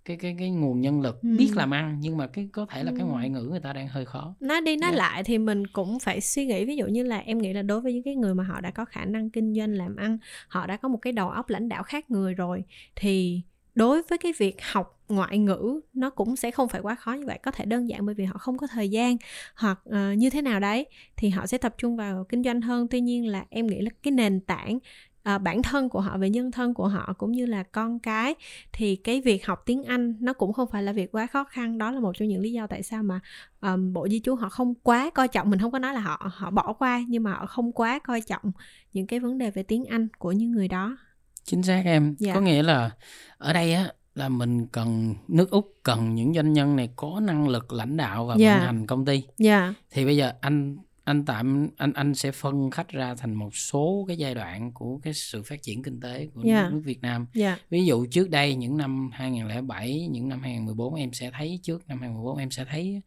cái 0.04 0.16
cái, 0.16 0.36
cái 0.38 0.50
nguồn 0.50 0.80
nhân 0.80 1.00
lực 1.00 1.22
ừ. 1.22 1.28
biết 1.38 1.50
làm 1.56 1.70
ăn 1.70 1.98
nhưng 2.00 2.16
mà 2.16 2.26
cái 2.26 2.48
có 2.52 2.66
thể 2.70 2.84
là 2.84 2.92
cái 2.96 3.06
ngoại 3.06 3.28
ngữ 3.28 3.42
người 3.50 3.60
ta 3.60 3.72
đang 3.72 3.88
hơi 3.88 4.04
khó 4.04 4.34
nói 4.40 4.60
đi 4.60 4.76
nói 4.76 4.90
yeah. 4.90 4.98
Dạ. 4.98 5.08
lại 5.08 5.24
thì 5.24 5.38
mình 5.38 5.66
cũng 5.66 5.98
phải 5.98 6.20
suy 6.20 6.46
nghĩ 6.46 6.64
ví 6.64 6.76
dụ 6.76 6.86
như 6.86 7.02
là 7.02 7.18
em 7.18 7.38
nghĩ 7.38 7.52
là 7.52 7.62
đối 7.62 7.80
với 7.80 7.92
những 7.92 8.02
cái 8.02 8.16
người 8.16 8.34
mà 8.34 8.44
họ 8.44 8.60
đã 8.60 8.70
có 8.70 8.84
khả 8.84 9.04
năng 9.04 9.30
kinh 9.30 9.54
doanh 9.54 9.74
làm 9.74 9.96
ăn 9.96 10.18
họ 10.48 10.66
đã 10.66 10.76
có 10.76 10.88
một 10.88 10.98
cái 11.02 11.12
đầu 11.12 11.30
óc 11.30 11.50
lãnh 11.50 11.68
đạo 11.68 11.82
khác 11.82 12.10
người 12.10 12.34
rồi 12.34 12.64
thì 12.96 13.42
đối 13.74 14.02
với 14.02 14.18
cái 14.18 14.32
việc 14.38 14.56
học 14.72 15.00
ngoại 15.08 15.38
ngữ 15.38 15.80
nó 15.92 16.10
cũng 16.10 16.36
sẽ 16.36 16.50
không 16.50 16.68
phải 16.68 16.80
quá 16.80 16.94
khó 16.94 17.12
như 17.12 17.26
vậy 17.26 17.38
có 17.42 17.50
thể 17.50 17.64
đơn 17.64 17.88
giản 17.88 18.06
bởi 18.06 18.14
vì 18.14 18.24
họ 18.24 18.38
không 18.38 18.58
có 18.58 18.66
thời 18.66 18.88
gian 18.88 19.16
hoặc 19.56 19.80
uh, 19.88 20.18
như 20.18 20.30
thế 20.30 20.42
nào 20.42 20.60
đấy 20.60 20.86
thì 21.16 21.28
họ 21.28 21.46
sẽ 21.46 21.58
tập 21.58 21.74
trung 21.78 21.96
vào 21.96 22.24
kinh 22.28 22.42
doanh 22.42 22.60
hơn 22.60 22.88
tuy 22.88 23.00
nhiên 23.00 23.26
là 23.26 23.44
em 23.50 23.66
nghĩ 23.66 23.80
là 23.80 23.90
cái 24.02 24.12
nền 24.12 24.40
tảng 24.40 24.78
à, 25.22 25.38
bản 25.38 25.62
thân 25.62 25.88
của 25.88 26.00
họ 26.00 26.18
về 26.18 26.30
nhân 26.30 26.50
thân 26.50 26.74
của 26.74 26.88
họ 26.88 27.14
cũng 27.18 27.32
như 27.32 27.46
là 27.46 27.62
con 27.62 27.98
cái 27.98 28.34
thì 28.72 28.96
cái 28.96 29.20
việc 29.20 29.46
học 29.46 29.62
tiếng 29.66 29.84
Anh 29.84 30.16
nó 30.20 30.32
cũng 30.32 30.52
không 30.52 30.68
phải 30.72 30.82
là 30.82 30.92
việc 30.92 31.12
quá 31.12 31.26
khó 31.26 31.44
khăn 31.44 31.78
đó 31.78 31.90
là 31.90 32.00
một 32.00 32.12
trong 32.16 32.28
những 32.28 32.40
lý 32.40 32.52
do 32.52 32.66
tại 32.66 32.82
sao 32.82 33.02
mà 33.02 33.20
um, 33.60 33.92
bộ 33.92 34.08
di 34.08 34.20
trú 34.20 34.34
họ 34.34 34.48
không 34.48 34.74
quá 34.74 35.10
coi 35.14 35.28
trọng 35.28 35.50
mình 35.50 35.58
không 35.58 35.72
có 35.72 35.78
nói 35.78 35.94
là 35.94 36.00
họ 36.00 36.30
họ 36.34 36.50
bỏ 36.50 36.72
qua 36.72 37.04
nhưng 37.08 37.22
mà 37.22 37.32
họ 37.32 37.46
không 37.46 37.72
quá 37.72 37.98
coi 37.98 38.20
trọng 38.20 38.52
những 38.92 39.06
cái 39.06 39.20
vấn 39.20 39.38
đề 39.38 39.50
về 39.50 39.62
tiếng 39.62 39.84
Anh 39.84 40.08
của 40.18 40.32
những 40.32 40.50
người 40.50 40.68
đó 40.68 40.96
chính 41.44 41.62
xác 41.62 41.82
em 41.84 42.14
dạ. 42.18 42.34
có 42.34 42.40
nghĩa 42.40 42.62
là 42.62 42.90
ở 43.38 43.52
đây 43.52 43.74
á 43.74 43.92
là 44.14 44.28
mình 44.28 44.66
cần 44.66 45.14
nước 45.28 45.50
úc 45.50 45.74
cần 45.82 46.14
những 46.14 46.34
doanh 46.34 46.52
nhân 46.52 46.76
này 46.76 46.88
có 46.96 47.20
năng 47.22 47.48
lực 47.48 47.72
lãnh 47.72 47.96
đạo 47.96 48.26
và 48.26 48.34
dạ. 48.38 48.56
vận 48.56 48.66
hành 48.66 48.86
công 48.86 49.04
ty 49.04 49.22
dạ. 49.38 49.74
thì 49.90 50.04
bây 50.04 50.16
giờ 50.16 50.32
anh 50.40 50.78
anh 51.04 51.24
tạm 51.24 51.68
anh 51.76 51.92
anh 51.92 52.14
sẽ 52.14 52.32
phân 52.32 52.70
khách 52.70 52.88
ra 52.88 53.14
thành 53.14 53.34
một 53.34 53.56
số 53.56 54.04
cái 54.08 54.16
giai 54.16 54.34
đoạn 54.34 54.72
của 54.72 54.98
cái 55.02 55.14
sự 55.14 55.42
phát 55.42 55.62
triển 55.62 55.82
kinh 55.82 56.00
tế 56.00 56.28
của 56.34 56.42
yeah. 56.44 56.64
Dạ. 56.64 56.70
nước 56.70 56.82
Việt 56.84 57.02
Nam. 57.02 57.26
Yeah. 57.34 57.58
Dạ. 57.58 57.64
Ví 57.70 57.86
dụ 57.86 58.06
trước 58.06 58.30
đây 58.30 58.54
những 58.54 58.76
năm 58.76 59.10
2007, 59.12 60.08
những 60.10 60.28
năm 60.28 60.40
2014 60.42 60.94
em 60.94 61.12
sẽ 61.12 61.30
thấy 61.30 61.60
trước 61.62 61.88
năm 61.88 62.00
2014 62.00 62.38
em 62.38 62.50
sẽ 62.50 62.64
thấy 62.64 63.00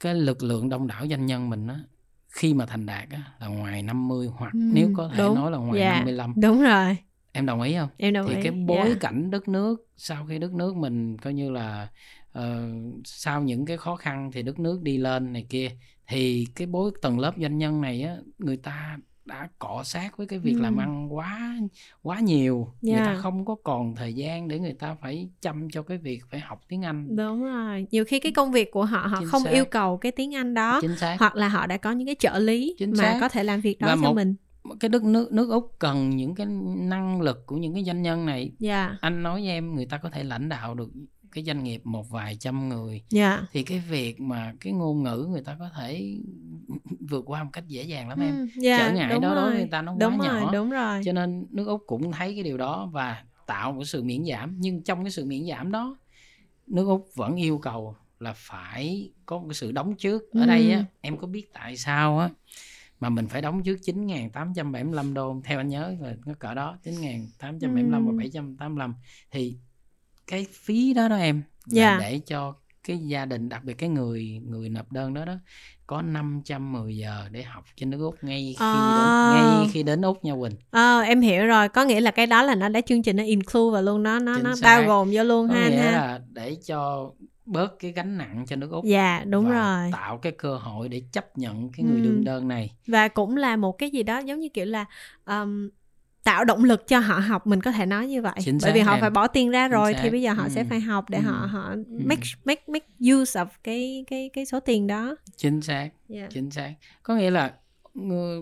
cái 0.00 0.14
lực 0.14 0.42
lượng 0.42 0.68
đông 0.68 0.86
đảo 0.86 1.06
doanh 1.10 1.26
nhân 1.26 1.50
mình 1.50 1.66
á 1.66 1.80
khi 2.28 2.54
mà 2.54 2.66
thành 2.66 2.86
đạt 2.86 3.10
á 3.10 3.22
là 3.40 3.46
ngoài 3.46 3.82
50 3.82 4.28
hoặc 4.36 4.52
ừ, 4.52 4.58
nếu 4.72 4.90
có 4.96 5.08
thể 5.08 5.18
đúng. 5.18 5.34
nói 5.34 5.50
là 5.50 5.58
ngoài 5.58 5.80
yeah. 5.80 5.94
Dạ, 5.94 6.00
55. 6.00 6.34
Đúng 6.36 6.62
rồi. 6.62 6.96
Em 7.32 7.46
đồng 7.46 7.60
ý 7.62 7.74
không? 7.74 7.88
Em 7.96 8.12
đồng 8.12 8.26
thì 8.28 8.36
ý. 8.36 8.42
cái 8.42 8.52
bối 8.52 8.86
yeah. 8.86 9.00
cảnh 9.00 9.30
đất 9.30 9.48
nước 9.48 9.88
sau 9.96 10.26
khi 10.26 10.38
đất 10.38 10.52
nước 10.52 10.76
mình 10.76 11.18
coi 11.18 11.34
như 11.34 11.50
là 11.50 11.88
uh, 12.38 12.44
sau 13.04 13.42
những 13.42 13.66
cái 13.66 13.76
khó 13.76 13.96
khăn 13.96 14.30
thì 14.32 14.42
đất 14.42 14.58
nước 14.58 14.82
đi 14.82 14.98
lên 14.98 15.32
này 15.32 15.46
kia 15.48 15.70
thì 16.06 16.46
cái 16.54 16.66
bối 16.66 16.90
tầng 17.02 17.18
lớp 17.18 17.32
doanh 17.40 17.58
nhân 17.58 17.80
này 17.80 18.02
á 18.02 18.16
người 18.38 18.56
ta 18.56 18.98
đã 19.24 19.48
cọ 19.58 19.82
sát 19.84 20.16
với 20.16 20.26
cái 20.26 20.38
việc 20.38 20.52
ừ. 20.52 20.60
làm 20.60 20.76
ăn 20.76 21.14
quá 21.14 21.56
quá 22.02 22.20
nhiều 22.20 22.68
yeah. 22.82 22.98
người 22.98 23.06
ta 23.06 23.20
không 23.22 23.44
có 23.44 23.56
còn 23.64 23.96
thời 23.96 24.14
gian 24.14 24.48
để 24.48 24.58
người 24.58 24.72
ta 24.72 24.96
phải 25.00 25.28
chăm 25.40 25.68
cho 25.70 25.82
cái 25.82 25.98
việc 25.98 26.20
phải 26.30 26.40
học 26.40 26.60
tiếng 26.68 26.84
Anh 26.84 27.16
đúng 27.16 27.44
rồi 27.44 27.86
nhiều 27.90 28.04
khi 28.04 28.20
cái 28.20 28.32
công 28.32 28.52
việc 28.52 28.70
của 28.70 28.84
họ 28.84 28.98
họ 28.98 29.16
Chính 29.20 29.28
không 29.28 29.42
xác. 29.44 29.50
yêu 29.50 29.64
cầu 29.64 29.96
cái 29.96 30.12
tiếng 30.12 30.34
Anh 30.34 30.54
đó 30.54 30.78
Chính 30.82 30.96
xác. 30.96 31.16
hoặc 31.18 31.36
là 31.36 31.48
họ 31.48 31.66
đã 31.66 31.76
có 31.76 31.92
những 31.92 32.06
cái 32.06 32.16
trợ 32.18 32.38
lý 32.38 32.74
Chính 32.78 32.90
mà 32.90 33.04
xác. 33.04 33.18
có 33.20 33.28
thể 33.28 33.44
làm 33.44 33.60
việc 33.60 33.78
đó 33.78 33.86
Và 33.86 33.94
cho 33.94 34.00
một, 34.02 34.14
mình 34.14 34.34
cái 34.80 34.88
đất 34.88 35.02
nước 35.02 35.32
nước 35.32 35.50
úc 35.50 35.76
cần 35.78 36.10
những 36.10 36.34
cái 36.34 36.46
năng 36.76 37.20
lực 37.20 37.46
của 37.46 37.56
những 37.56 37.74
cái 37.74 37.84
doanh 37.84 38.02
nhân 38.02 38.26
này 38.26 38.52
yeah. 38.60 38.92
anh 39.00 39.22
nói 39.22 39.40
với 39.40 39.50
em 39.50 39.74
người 39.74 39.86
ta 39.86 39.98
có 39.98 40.10
thể 40.10 40.24
lãnh 40.24 40.48
đạo 40.48 40.74
được 40.74 40.90
cái 41.34 41.44
doanh 41.44 41.64
nghiệp 41.64 41.80
một 41.84 42.10
vài 42.10 42.36
trăm 42.36 42.68
người 42.68 43.02
yeah. 43.14 43.40
thì 43.52 43.62
cái 43.62 43.78
việc 43.78 44.20
mà 44.20 44.54
cái 44.60 44.72
ngôn 44.72 45.02
ngữ 45.02 45.28
người 45.30 45.42
ta 45.42 45.56
có 45.58 45.70
thể 45.76 46.16
vượt 47.10 47.24
qua 47.26 47.44
một 47.44 47.50
cách 47.52 47.64
dễ 47.68 47.82
dàng 47.82 48.08
lắm 48.08 48.20
em. 48.20 48.48
Yeah, 48.64 48.80
trở 48.80 48.92
ngại 48.92 49.18
đó 49.20 49.34
đối 49.34 49.50
với 49.50 49.58
người 49.58 49.68
ta 49.70 49.82
nó 49.82 49.94
đúng 49.98 50.20
quá 50.20 50.28
rồi, 50.28 50.40
nhỏ. 50.40 50.52
đúng 50.52 50.70
rồi. 50.70 51.02
Cho 51.04 51.12
nên 51.12 51.46
nước 51.50 51.64
úc 51.66 51.82
cũng 51.86 52.12
thấy 52.12 52.34
cái 52.34 52.42
điều 52.42 52.56
đó 52.56 52.90
và 52.92 53.24
tạo 53.46 53.72
một 53.72 53.84
sự 53.84 54.02
miễn 54.02 54.24
giảm. 54.24 54.56
Nhưng 54.58 54.82
trong 54.82 55.04
cái 55.04 55.10
sự 55.10 55.24
miễn 55.24 55.46
giảm 55.48 55.72
đó 55.72 55.96
nước 56.66 56.86
úc 56.86 57.08
vẫn 57.14 57.36
yêu 57.36 57.58
cầu 57.58 57.96
là 58.20 58.32
phải 58.36 59.10
có 59.26 59.38
một 59.38 59.44
cái 59.48 59.54
sự 59.54 59.72
đóng 59.72 59.94
trước. 59.96 60.22
Ở 60.32 60.40
ừ. 60.40 60.46
đây 60.46 60.70
á 60.70 60.84
em 61.00 61.16
có 61.16 61.26
biết 61.26 61.52
tại 61.52 61.76
sao 61.76 62.18
á 62.18 62.30
mà 63.00 63.08
mình 63.08 63.28
phải 63.28 63.42
đóng 63.42 63.62
trước 63.62 63.78
9.875 63.82 65.14
đô 65.14 65.40
theo 65.44 65.60
anh 65.60 65.68
nhớ 65.68 65.94
là 66.00 66.16
nó 66.26 66.34
cỡ 66.34 66.54
đó 66.54 66.78
9.875 66.84 67.92
ừ. 67.92 68.04
và 68.06 68.12
785 68.18 68.94
thì 69.30 69.56
cái 70.26 70.46
phí 70.52 70.94
đó 70.94 71.08
đó 71.08 71.16
em 71.16 71.42
là 71.66 71.82
yeah. 71.82 72.00
Dạ. 72.00 72.10
để 72.10 72.20
cho 72.26 72.54
cái 72.84 72.98
gia 72.98 73.24
đình 73.24 73.48
đặc 73.48 73.64
biệt 73.64 73.74
cái 73.74 73.88
người 73.88 74.40
người 74.44 74.68
nộp 74.68 74.92
đơn 74.92 75.14
đó 75.14 75.24
đó 75.24 75.34
có 75.86 76.02
510 76.02 76.96
giờ 76.96 77.28
để 77.30 77.42
học 77.42 77.64
trên 77.76 77.90
nước 77.90 77.98
Úc 78.00 78.24
ngay 78.24 78.54
khi 78.58 78.64
à. 78.64 79.32
đến, 79.34 79.44
ngay 79.44 79.68
khi 79.72 79.82
đến 79.82 80.02
Úc 80.02 80.24
nha 80.24 80.32
Quỳnh. 80.40 80.56
À, 80.70 81.00
em 81.00 81.20
hiểu 81.20 81.46
rồi, 81.46 81.68
có 81.68 81.84
nghĩa 81.84 82.00
là 82.00 82.10
cái 82.10 82.26
đó 82.26 82.42
là 82.42 82.54
nó 82.54 82.68
đã 82.68 82.80
chương 82.80 83.02
trình 83.02 83.16
nó 83.16 83.24
include 83.24 83.72
vào 83.72 83.82
luôn 83.82 84.02
nó 84.02 84.18
nó 84.18 84.38
nó 84.38 84.54
bao 84.62 84.84
gồm 84.86 85.10
vô 85.12 85.22
luôn 85.22 85.48
có 85.48 85.54
ha. 85.54 85.68
Nghĩa 85.68 85.76
ha. 85.76 85.90
là 85.92 86.20
để 86.32 86.56
cho 86.66 87.10
bớt 87.46 87.78
cái 87.78 87.92
gánh 87.92 88.18
nặng 88.18 88.44
cho 88.48 88.56
nước 88.56 88.70
Úc. 88.70 88.84
Dạ, 88.84 89.24
đúng 89.26 89.48
và 89.48 89.54
rồi. 89.54 89.90
tạo 89.92 90.18
cái 90.18 90.32
cơ 90.32 90.56
hội 90.56 90.88
để 90.88 91.02
chấp 91.12 91.38
nhận 91.38 91.72
cái 91.72 91.86
người 91.86 92.00
ừ. 92.00 92.04
đường 92.04 92.24
đơn 92.24 92.48
này. 92.48 92.70
Và 92.86 93.08
cũng 93.08 93.36
là 93.36 93.56
một 93.56 93.78
cái 93.78 93.90
gì 93.90 94.02
đó 94.02 94.18
giống 94.18 94.40
như 94.40 94.48
kiểu 94.48 94.64
là 94.64 94.84
um, 95.26 95.68
tạo 96.24 96.44
động 96.44 96.64
lực 96.64 96.88
cho 96.88 96.98
họ 96.98 97.18
học 97.18 97.46
mình 97.46 97.60
có 97.60 97.72
thể 97.72 97.86
nói 97.86 98.06
như 98.06 98.22
vậy 98.22 98.34
Chính 98.40 98.58
bởi 98.62 98.72
vì 98.72 98.80
họ 98.80 98.92
em. 98.92 99.00
phải 99.00 99.10
bỏ 99.10 99.26
tiền 99.26 99.50
ra 99.50 99.68
rồi 99.68 99.94
thì 100.02 100.10
bây 100.10 100.22
giờ 100.22 100.32
họ 100.32 100.42
ừ. 100.42 100.48
sẽ 100.48 100.64
phải 100.64 100.80
học 100.80 101.10
để 101.10 101.18
ừ. 101.18 101.24
họ 101.24 101.46
họ 101.46 101.70
ừ. 101.70 101.84
make 102.04 102.22
make 102.44 102.62
make 102.66 102.86
use 103.00 103.40
of 103.40 103.46
cái 103.64 104.04
cái 104.10 104.30
cái 104.32 104.46
số 104.46 104.60
tiền 104.60 104.86
đó 104.86 105.16
chính 105.36 105.60
xác 105.60 105.88
yeah. 106.08 106.30
Chính 106.30 106.50
xác 106.50 106.74
có 107.02 107.14
nghĩa 107.14 107.30
là 107.30 107.52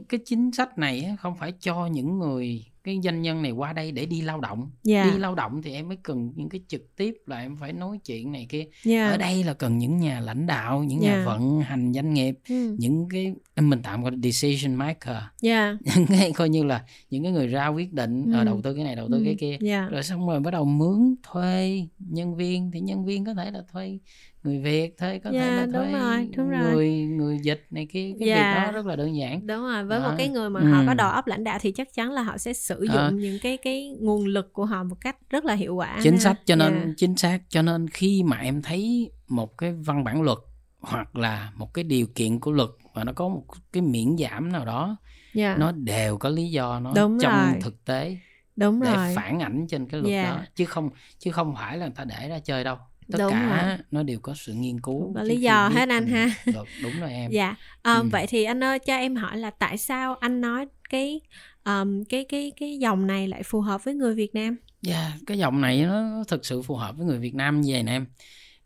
cái 0.08 0.20
chính 0.24 0.52
sách 0.52 0.78
này 0.78 1.16
không 1.20 1.36
phải 1.36 1.52
cho 1.60 1.86
những 1.86 2.18
người 2.18 2.64
cái 2.84 3.00
doanh 3.04 3.22
nhân 3.22 3.42
này 3.42 3.50
qua 3.50 3.72
đây 3.72 3.92
để 3.92 4.06
đi 4.06 4.20
lao 4.20 4.40
động 4.40 4.70
yeah. 4.88 5.06
Dạ. 5.06 5.12
đi 5.12 5.18
lao 5.18 5.34
động 5.34 5.62
thì 5.62 5.72
em 5.72 5.88
mới 5.88 5.96
cần 6.02 6.32
những 6.36 6.48
cái 6.48 6.60
trực 6.68 6.96
tiếp 6.96 7.14
là 7.26 7.40
em 7.40 7.56
phải 7.56 7.72
nói 7.72 7.98
chuyện 8.04 8.32
này 8.32 8.46
kia 8.48 8.58
yeah. 8.58 8.70
Dạ. 8.84 9.08
ở 9.08 9.16
đây 9.16 9.44
là 9.44 9.54
cần 9.54 9.78
những 9.78 9.98
nhà 9.98 10.20
lãnh 10.20 10.46
đạo 10.46 10.84
những 10.84 11.00
yeah. 11.00 11.18
nhà 11.18 11.24
vận 11.24 11.60
hành 11.60 11.92
doanh 11.92 12.14
nghiệp 12.14 12.38
mm. 12.48 12.76
những 12.78 13.08
cái 13.10 13.34
mình 13.56 13.82
tạm 13.82 14.02
gọi 14.02 14.12
là 14.12 14.18
decision 14.22 14.74
maker 14.74 15.16
yeah. 15.42 15.76
những 15.96 16.06
cái 16.06 16.32
coi 16.32 16.48
như 16.48 16.64
là 16.64 16.84
những 17.10 17.22
cái 17.22 17.32
người 17.32 17.46
ra 17.46 17.68
quyết 17.68 17.92
định 17.92 18.24
mm. 18.26 18.32
ở 18.32 18.44
đầu 18.44 18.60
tư 18.62 18.74
cái 18.74 18.84
này 18.84 18.96
đầu 18.96 19.08
tư 19.12 19.18
mm. 19.18 19.24
cái 19.24 19.34
kia 19.34 19.56
yeah. 19.66 19.90
rồi 19.90 20.02
xong 20.02 20.28
rồi 20.28 20.40
bắt 20.40 20.50
đầu 20.50 20.64
mướn 20.64 21.14
thuê 21.22 21.86
nhân 21.98 22.36
viên 22.36 22.70
thì 22.70 22.80
nhân 22.80 23.04
viên 23.04 23.24
có 23.24 23.34
thể 23.34 23.50
là 23.50 23.62
thuê 23.72 23.98
người 24.44 24.58
Việt 24.58 24.94
thôi 24.99 25.20
có 25.25 25.30
yeah, 25.30 25.44
thể 25.44 25.56
là 25.56 25.66
thuê 25.72 25.92
rồi, 25.92 26.28
đúng 26.37 26.49
người 26.49 26.61
rồi. 26.61 26.88
người 26.88 27.38
dịch 27.42 27.66
này 27.70 27.87
kia 27.90 28.12
cái 28.20 28.28
yeah. 28.28 28.56
việc 28.56 28.64
đó 28.64 28.72
rất 28.72 28.87
là 28.87 28.96
đơn 28.96 29.16
giản 29.16 29.46
đúng 29.46 29.62
rồi 29.62 29.84
với 29.84 30.00
đó. 30.00 30.08
một 30.08 30.14
cái 30.18 30.28
người 30.28 30.50
mà 30.50 30.61
ừ. 30.61 30.66
họ 30.66 30.82
có 30.87 30.94
đầu 30.94 31.11
óc 31.11 31.26
lãnh 31.26 31.44
đạo 31.44 31.58
thì 31.61 31.72
chắc 31.72 31.94
chắn 31.94 32.12
là 32.12 32.22
họ 32.22 32.38
sẽ 32.38 32.52
sử 32.52 32.82
dụng 32.82 32.96
à. 32.96 33.11
những 33.11 33.38
cái 33.42 33.56
cái 33.56 33.96
nguồn 34.00 34.26
lực 34.26 34.52
của 34.52 34.64
họ 34.64 34.84
một 34.84 34.96
cách 35.00 35.16
rất 35.30 35.44
là 35.44 35.54
hiệu 35.54 35.75
quả 35.75 36.00
chính 36.02 36.18
xác 36.18 36.34
cho 36.44 36.56
nên 36.56 36.72
yeah. 36.75 36.88
chính 36.96 37.16
xác 37.16 37.38
cho 37.49 37.62
nên 37.62 37.88
khi 37.88 38.22
mà 38.22 38.37
em 38.37 38.62
thấy 38.62 39.11
một 39.28 39.58
cái 39.58 39.72
văn 39.72 40.05
bản 40.05 40.22
luật 40.22 40.38
hoặc 40.81 41.16
là 41.16 41.52
một 41.57 41.74
cái 41.74 41.85
điều 41.85 42.07
kiện 42.14 42.40
của 42.40 42.52
luật 42.52 42.70
và 42.94 43.05
nó 43.05 43.12
có 43.12 43.28
một 43.28 43.44
cái 43.72 43.83
miễn 43.83 44.16
giảm 44.18 44.52
nào 44.52 44.64
đó 44.64 44.96
yeah. 45.35 45.59
nó 45.59 45.72
đều 45.72 46.18
có 46.18 46.28
lý 46.28 46.50
do 46.50 46.81
nó 46.81 46.92
đúng 46.96 47.18
trong 47.20 47.33
rồi. 47.33 47.61
thực 47.61 47.85
tế 47.85 48.16
đúng 48.57 48.81
để 48.81 48.92
rồi. 48.94 49.12
phản 49.16 49.40
ảnh 49.40 49.66
trên 49.68 49.87
cái 49.88 50.00
luật 50.00 50.12
yeah. 50.12 50.37
đó 50.37 50.42
chứ 50.55 50.64
không 50.64 50.90
chứ 51.18 51.33
không 51.33 51.55
phải 51.55 51.78
là 51.78 51.87
người 51.87 51.94
ta 51.96 52.05
để 52.05 52.28
ra 52.28 52.38
chơi 52.38 52.64
đâu 52.64 52.76
tất 53.12 53.18
đúng 53.18 53.31
cả 53.31 53.66
rồi. 53.68 53.79
nó 53.90 54.03
đều 54.03 54.20
có 54.20 54.35
sự 54.35 54.53
nghiên 54.53 54.81
cứu 54.81 55.12
có 55.14 55.22
lý 55.22 55.40
do 55.40 55.68
hết 55.68 55.88
anh 55.88 56.07
ha. 56.07 56.31
được, 56.46 56.64
đúng 56.83 57.01
rồi 57.01 57.12
em. 57.12 57.31
Dạ. 57.31 57.57
À, 57.83 57.94
ừ. 57.94 58.09
vậy 58.12 58.27
thì 58.27 58.44
anh 58.44 58.64
ơi 58.64 58.79
cho 58.79 58.96
em 58.96 59.16
hỏi 59.16 59.37
là 59.37 59.51
tại 59.51 59.79
sao 59.79 60.14
anh 60.14 60.40
nói 60.40 60.66
cái 60.90 61.20
um, 61.64 62.05
cái 62.05 62.25
cái 62.25 62.53
cái 62.57 62.79
dòng 62.79 63.07
này 63.07 63.29
lại 63.29 63.42
phù 63.42 63.61
hợp 63.61 63.85
với 63.85 63.94
người 63.94 64.14
Việt 64.14 64.35
Nam? 64.35 64.57
Dạ 64.83 65.01
yeah, 65.01 65.12
cái 65.27 65.38
dòng 65.38 65.61
này 65.61 65.83
nó 65.83 66.25
thực 66.29 66.46
sự 66.46 66.62
phù 66.62 66.77
hợp 66.77 66.96
với 66.96 67.07
người 67.07 67.18
Việt 67.18 67.35
Nam 67.35 67.61
như 67.61 67.72
vậy 67.72 67.83
nè 67.83 67.92
em. 67.92 68.07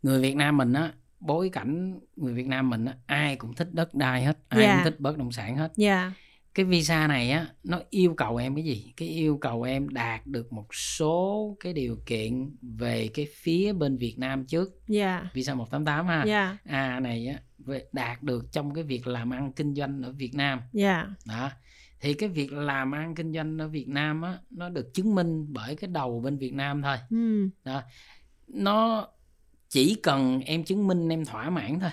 Người 0.01 0.21
Việt 0.21 0.35
Nam 0.35 0.57
mình 0.57 0.73
á 0.73 0.91
bối 1.19 1.49
cảnh 1.49 1.99
người 2.15 2.33
Việt 2.33 2.47
Nam 2.47 2.69
mình 2.69 2.85
á 2.85 2.93
ai 3.05 3.35
cũng 3.35 3.53
thích 3.53 3.73
đất 3.73 3.93
đai 3.93 4.23
hết 4.23 4.37
ai 4.49 4.63
yeah. 4.63 4.77
cũng 4.77 4.91
thích 4.91 4.99
bất 4.99 5.17
động 5.17 5.31
sản 5.31 5.57
hết. 5.57 5.71
Yeah 5.77 6.13
cái 6.57 6.65
visa 6.65 7.07
này 7.07 7.31
á 7.31 7.47
nó 7.63 7.79
yêu 7.89 8.13
cầu 8.17 8.35
em 8.37 8.55
cái 8.55 8.63
gì 8.63 8.93
cái 8.97 9.07
yêu 9.07 9.37
cầu 9.37 9.63
em 9.63 9.89
đạt 9.89 10.27
được 10.27 10.53
một 10.53 10.75
số 10.75 11.57
cái 11.59 11.73
điều 11.73 11.97
kiện 12.05 12.55
về 12.61 13.09
cái 13.13 13.27
phía 13.33 13.73
bên 13.73 13.97
Việt 13.97 14.15
Nam 14.17 14.45
trước 14.45 14.69
yeah. 14.69 15.23
Dạ. 15.23 15.29
visa 15.33 15.53
188 15.53 16.07
ha 16.07 16.13
yeah. 16.13 16.27
Dạ. 16.27 16.57
à 16.65 16.99
này 16.99 17.27
á 17.27 17.39
đạt 17.91 18.23
được 18.23 18.51
trong 18.51 18.73
cái 18.73 18.83
việc 18.83 19.07
làm 19.07 19.33
ăn 19.33 19.53
kinh 19.53 19.75
doanh 19.75 20.01
ở 20.01 20.11
Việt 20.11 20.35
Nam 20.35 20.59
yeah. 20.59 21.07
Dạ. 21.25 21.33
đó 21.35 21.51
thì 21.99 22.13
cái 22.13 22.29
việc 22.29 22.53
làm 22.53 22.91
ăn 22.91 23.15
kinh 23.15 23.33
doanh 23.33 23.57
ở 23.57 23.67
Việt 23.67 23.87
Nam 23.87 24.21
á 24.21 24.37
nó 24.49 24.69
được 24.69 24.93
chứng 24.93 25.15
minh 25.15 25.45
bởi 25.49 25.75
cái 25.75 25.87
đầu 25.87 26.19
bên 26.19 26.37
Việt 26.37 26.53
Nam 26.53 26.81
thôi 26.81 26.97
mm. 27.09 27.49
đó 27.63 27.81
nó 28.47 29.07
chỉ 29.69 29.95
cần 30.03 30.41
em 30.45 30.63
chứng 30.63 30.87
minh 30.87 31.09
em 31.09 31.25
thỏa 31.25 31.49
mãn 31.49 31.79
thôi 31.79 31.91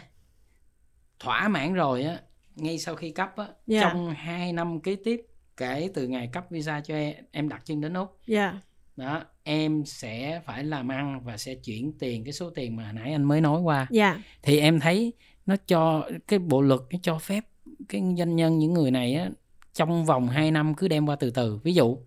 thỏa 1.18 1.48
mãn 1.48 1.74
rồi 1.74 2.02
á 2.02 2.20
ngay 2.56 2.78
sau 2.78 2.96
khi 2.96 3.10
cấp 3.10 3.36
á, 3.36 3.44
yeah. 3.44 3.56
Dạ. 3.66 3.80
trong 3.82 4.10
2 4.10 4.52
năm 4.52 4.80
kế 4.80 4.96
tiếp 5.04 5.26
kể 5.56 5.90
từ 5.94 6.08
ngày 6.08 6.28
cấp 6.32 6.44
visa 6.50 6.80
cho 6.80 6.94
em, 6.94 7.14
em 7.30 7.48
đặt 7.48 7.62
chân 7.64 7.80
đến 7.80 7.94
Úc. 7.94 8.18
Yeah. 8.26 8.54
Dạ. 8.54 8.60
Đó, 8.96 9.24
em 9.42 9.84
sẽ 9.86 10.40
phải 10.44 10.64
làm 10.64 10.88
ăn 10.88 11.20
và 11.24 11.36
sẽ 11.36 11.54
chuyển 11.54 11.92
tiền 11.98 12.24
cái 12.24 12.32
số 12.32 12.50
tiền 12.50 12.76
mà 12.76 12.92
nãy 12.92 13.12
anh 13.12 13.24
mới 13.24 13.40
nói 13.40 13.60
qua. 13.60 13.76
Yeah. 13.76 13.90
Dạ. 13.90 14.22
Thì 14.42 14.58
em 14.58 14.80
thấy 14.80 15.12
nó 15.46 15.56
cho 15.66 16.08
cái 16.28 16.38
bộ 16.38 16.62
luật 16.62 16.80
nó 16.90 16.98
cho 17.02 17.18
phép 17.18 17.44
cái 17.88 18.02
doanh 18.18 18.36
nhân 18.36 18.58
những 18.58 18.72
người 18.72 18.90
này 18.90 19.14
á 19.14 19.30
trong 19.72 20.04
vòng 20.04 20.28
2 20.28 20.50
năm 20.50 20.74
cứ 20.74 20.88
đem 20.88 21.06
qua 21.06 21.16
từ 21.16 21.30
từ. 21.30 21.58
Ví 21.62 21.74
dụ 21.74 21.98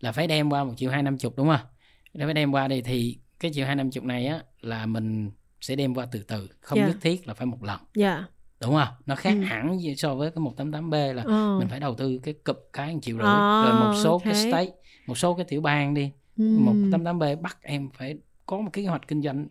là 0.00 0.12
phải 0.12 0.26
đem 0.26 0.50
qua 0.50 0.64
một 0.64 0.72
triệu 0.76 0.90
hai 0.90 1.02
năm 1.02 1.18
chục 1.18 1.36
đúng 1.36 1.48
không? 1.48 1.66
Nếu 2.14 2.26
phải 2.26 2.34
đem 2.34 2.52
qua 2.52 2.68
đây 2.68 2.82
thì 2.82 3.18
cái 3.40 3.52
triệu 3.54 3.66
hai 3.66 3.76
năm 3.76 3.90
chục 3.90 4.04
này 4.04 4.26
á 4.26 4.40
là 4.60 4.86
mình 4.86 5.30
sẽ 5.60 5.76
đem 5.76 5.94
qua 5.94 6.06
từ 6.12 6.22
từ, 6.22 6.48
không 6.60 6.78
yeah. 6.78 6.90
nhất 6.90 6.98
thiết 7.00 7.28
là 7.28 7.34
phải 7.34 7.46
một 7.46 7.64
lần. 7.64 7.80
Yeah 7.98 8.24
đúng 8.60 8.74
không 8.74 8.88
nó 9.06 9.14
khác 9.14 9.34
ừ. 9.34 9.40
hẳn 9.40 9.78
so 9.96 10.14
với 10.14 10.30
cái 10.30 10.44
188B 10.44 11.12
là 11.12 11.22
ừ. 11.22 11.56
mình 11.58 11.68
phải 11.68 11.80
đầu 11.80 11.94
tư 11.94 12.20
cái 12.22 12.34
cụp 12.34 12.56
cái 12.72 12.94
một 12.94 13.00
triệu 13.02 13.16
rưỡi 13.16 13.26
à, 13.26 13.62
rồi 13.64 13.80
một 13.80 14.00
số 14.04 14.12
okay. 14.12 14.32
cái 14.32 14.42
state 14.42 14.70
một 15.06 15.18
số 15.18 15.34
cái 15.34 15.44
tiểu 15.48 15.60
bang 15.60 15.94
đi 15.94 16.10
ừ. 16.38 16.44
188B 16.44 17.40
bắt 17.40 17.58
em 17.62 17.90
phải 17.98 18.16
có 18.46 18.56
một 18.60 18.70
cái 18.72 18.84
kế 18.84 18.88
hoạch 18.88 19.08
kinh 19.08 19.22
doanh 19.22 19.46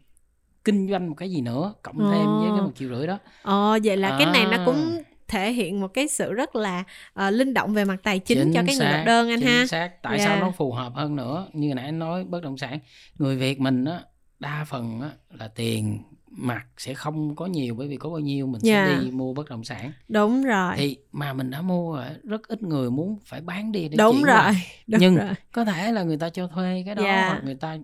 kinh 0.63 0.89
doanh 0.89 1.09
một 1.09 1.15
cái 1.17 1.31
gì 1.31 1.41
nữa 1.41 1.73
cộng 1.81 1.97
thêm 1.97 2.27
à. 2.27 2.37
với 2.39 2.49
cái 2.49 2.61
một 2.61 2.71
triệu 2.75 2.89
rưỡi 2.89 3.07
đó 3.07 3.17
ờ 3.41 3.79
vậy 3.83 3.97
là 3.97 4.09
à. 4.09 4.15
cái 4.19 4.33
này 4.33 4.57
nó 4.57 4.65
cũng 4.65 5.01
thể 5.27 5.51
hiện 5.51 5.81
một 5.81 5.87
cái 5.87 6.07
sự 6.07 6.33
rất 6.33 6.55
là 6.55 6.83
uh, 7.27 7.33
linh 7.33 7.53
động 7.53 7.73
về 7.73 7.85
mặt 7.85 7.99
tài 8.03 8.19
chính 8.19 8.37
chính 8.37 8.53
cho 8.53 8.63
cái 8.67 8.75
người 8.77 8.87
nộp 8.91 9.05
đơn 9.05 9.29
anh 9.29 9.39
chính 9.39 9.47
ha 9.47 9.67
xác 9.67 10.01
tại 10.01 10.17
yeah. 10.17 10.29
sao 10.29 10.39
nó 10.39 10.51
phù 10.51 10.71
hợp 10.71 10.93
hơn 10.95 11.15
nữa 11.15 11.47
như 11.53 11.73
nãy 11.73 11.85
anh 11.85 11.99
nói 11.99 12.23
bất 12.23 12.43
động 12.43 12.57
sản 12.57 12.79
người 13.15 13.35
việt 13.35 13.59
mình 13.59 13.85
á 13.85 13.99
đa 14.39 14.65
phần 14.67 15.01
á 15.01 15.09
là 15.29 15.47
tiền 15.47 16.03
mặt 16.37 16.65
sẽ 16.77 16.93
không 16.93 17.35
có 17.35 17.45
nhiều 17.45 17.75
bởi 17.75 17.87
vì 17.87 17.97
có 17.97 18.09
bao 18.09 18.19
nhiêu 18.19 18.47
mình 18.47 18.61
yeah. 18.63 18.87
sẽ 18.87 18.95
dạ. 18.95 19.01
đi 19.03 19.11
mua 19.11 19.33
bất 19.33 19.49
động 19.49 19.63
sản 19.63 19.91
đúng 20.07 20.43
rồi 20.43 20.73
thì 20.77 20.97
mà 21.11 21.33
mình 21.33 21.49
đã 21.49 21.61
mua 21.61 21.95
rồi 21.95 22.05
rất 22.23 22.47
ít 22.47 22.63
người 22.63 22.91
muốn 22.91 23.17
phải 23.25 23.41
bán 23.41 23.71
đi 23.71 23.87
để 23.87 23.97
đúng 23.97 24.23
rồi 24.23 24.51
đúng 24.87 25.01
nhưng 25.01 25.15
rồi. 25.15 25.29
có 25.51 25.65
thể 25.65 25.91
là 25.91 26.03
người 26.03 26.17
ta 26.17 26.29
cho 26.29 26.47
thuê 26.47 26.83
cái 26.85 26.95
đó 26.95 27.03
yeah. 27.03 27.15
Dạ. 27.15 27.29
hoặc 27.29 27.41
người 27.43 27.55
ta 27.55 27.77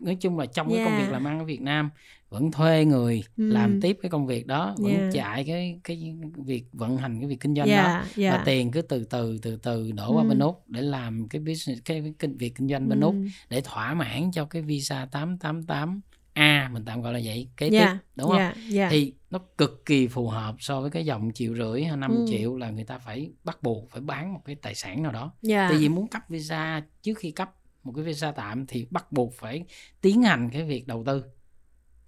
nói 0.00 0.16
chung 0.20 0.38
là 0.38 0.46
trong 0.46 0.68
yeah. 0.68 0.78
cái 0.78 0.86
công 0.86 0.98
việc 0.98 1.06
dạ. 1.06 1.12
làm 1.12 1.26
ăn 1.26 1.38
ở 1.38 1.44
Việt 1.44 1.60
Nam 1.60 1.90
vẫn 2.28 2.50
thuê 2.50 2.84
người 2.84 3.24
ừ. 3.36 3.52
làm 3.52 3.80
tiếp 3.80 3.98
cái 4.02 4.10
công 4.10 4.26
việc 4.26 4.46
đó 4.46 4.74
vẫn 4.78 4.94
yeah. 4.94 5.12
chạy 5.12 5.44
cái 5.44 5.80
cái 5.84 6.14
việc 6.36 6.64
vận 6.72 6.96
hành 6.96 7.20
cái 7.20 7.28
việc 7.28 7.40
kinh 7.40 7.54
doanh 7.54 7.68
yeah. 7.68 7.86
đó 7.86 8.04
yeah. 8.16 8.34
và 8.34 8.42
tiền 8.44 8.70
cứ 8.70 8.82
từ 8.82 9.04
từ 9.04 9.38
từ 9.42 9.56
từ 9.56 9.92
đổ 9.92 10.06
ừ. 10.06 10.12
qua 10.14 10.24
bên 10.24 10.38
úc 10.38 10.64
để 10.68 10.82
làm 10.82 11.28
cái 11.28 11.40
business 11.40 11.82
cái, 11.84 12.14
cái 12.18 12.30
việc 12.38 12.54
kinh 12.54 12.68
doanh 12.68 12.88
bên 12.88 13.00
ừ. 13.00 13.04
úc 13.04 13.14
để 13.48 13.60
thỏa 13.60 13.94
mãn 13.94 14.30
cho 14.32 14.44
cái 14.44 14.62
visa 14.62 15.06
888 15.10 16.00
A 16.34 16.70
mình 16.72 16.84
tạm 16.84 17.02
gọi 17.02 17.12
là 17.12 17.20
vậy 17.24 17.48
kế 17.56 17.70
yeah, 17.70 17.92
tiếp 17.92 17.98
đúng 18.16 18.28
không? 18.28 18.38
Yeah, 18.38 18.56
yeah. 18.72 18.90
Thì 18.90 19.14
nó 19.30 19.38
cực 19.58 19.86
kỳ 19.86 20.06
phù 20.08 20.28
hợp 20.28 20.56
so 20.58 20.80
với 20.80 20.90
cái 20.90 21.04
dòng 21.04 21.30
triệu 21.34 21.54
rưỡi 21.54 21.84
hay 21.84 21.96
5 21.96 22.10
ừ. 22.10 22.26
triệu 22.28 22.56
là 22.56 22.70
người 22.70 22.84
ta 22.84 22.98
phải 22.98 23.30
bắt 23.44 23.62
buộc 23.62 23.90
phải 23.90 24.00
bán 24.00 24.34
một 24.34 24.40
cái 24.44 24.54
tài 24.54 24.74
sản 24.74 25.02
nào 25.02 25.12
đó. 25.12 25.32
Yeah. 25.48 25.70
Tại 25.70 25.78
vì 25.78 25.88
muốn 25.88 26.06
cấp 26.08 26.22
visa 26.28 26.82
trước 27.02 27.18
khi 27.18 27.30
cấp 27.30 27.54
một 27.84 27.92
cái 27.96 28.04
visa 28.04 28.32
tạm 28.32 28.66
thì 28.66 28.86
bắt 28.90 29.12
buộc 29.12 29.34
phải 29.34 29.64
tiến 30.00 30.22
hành 30.22 30.50
cái 30.50 30.62
việc 30.62 30.86
đầu 30.86 31.04
tư. 31.06 31.24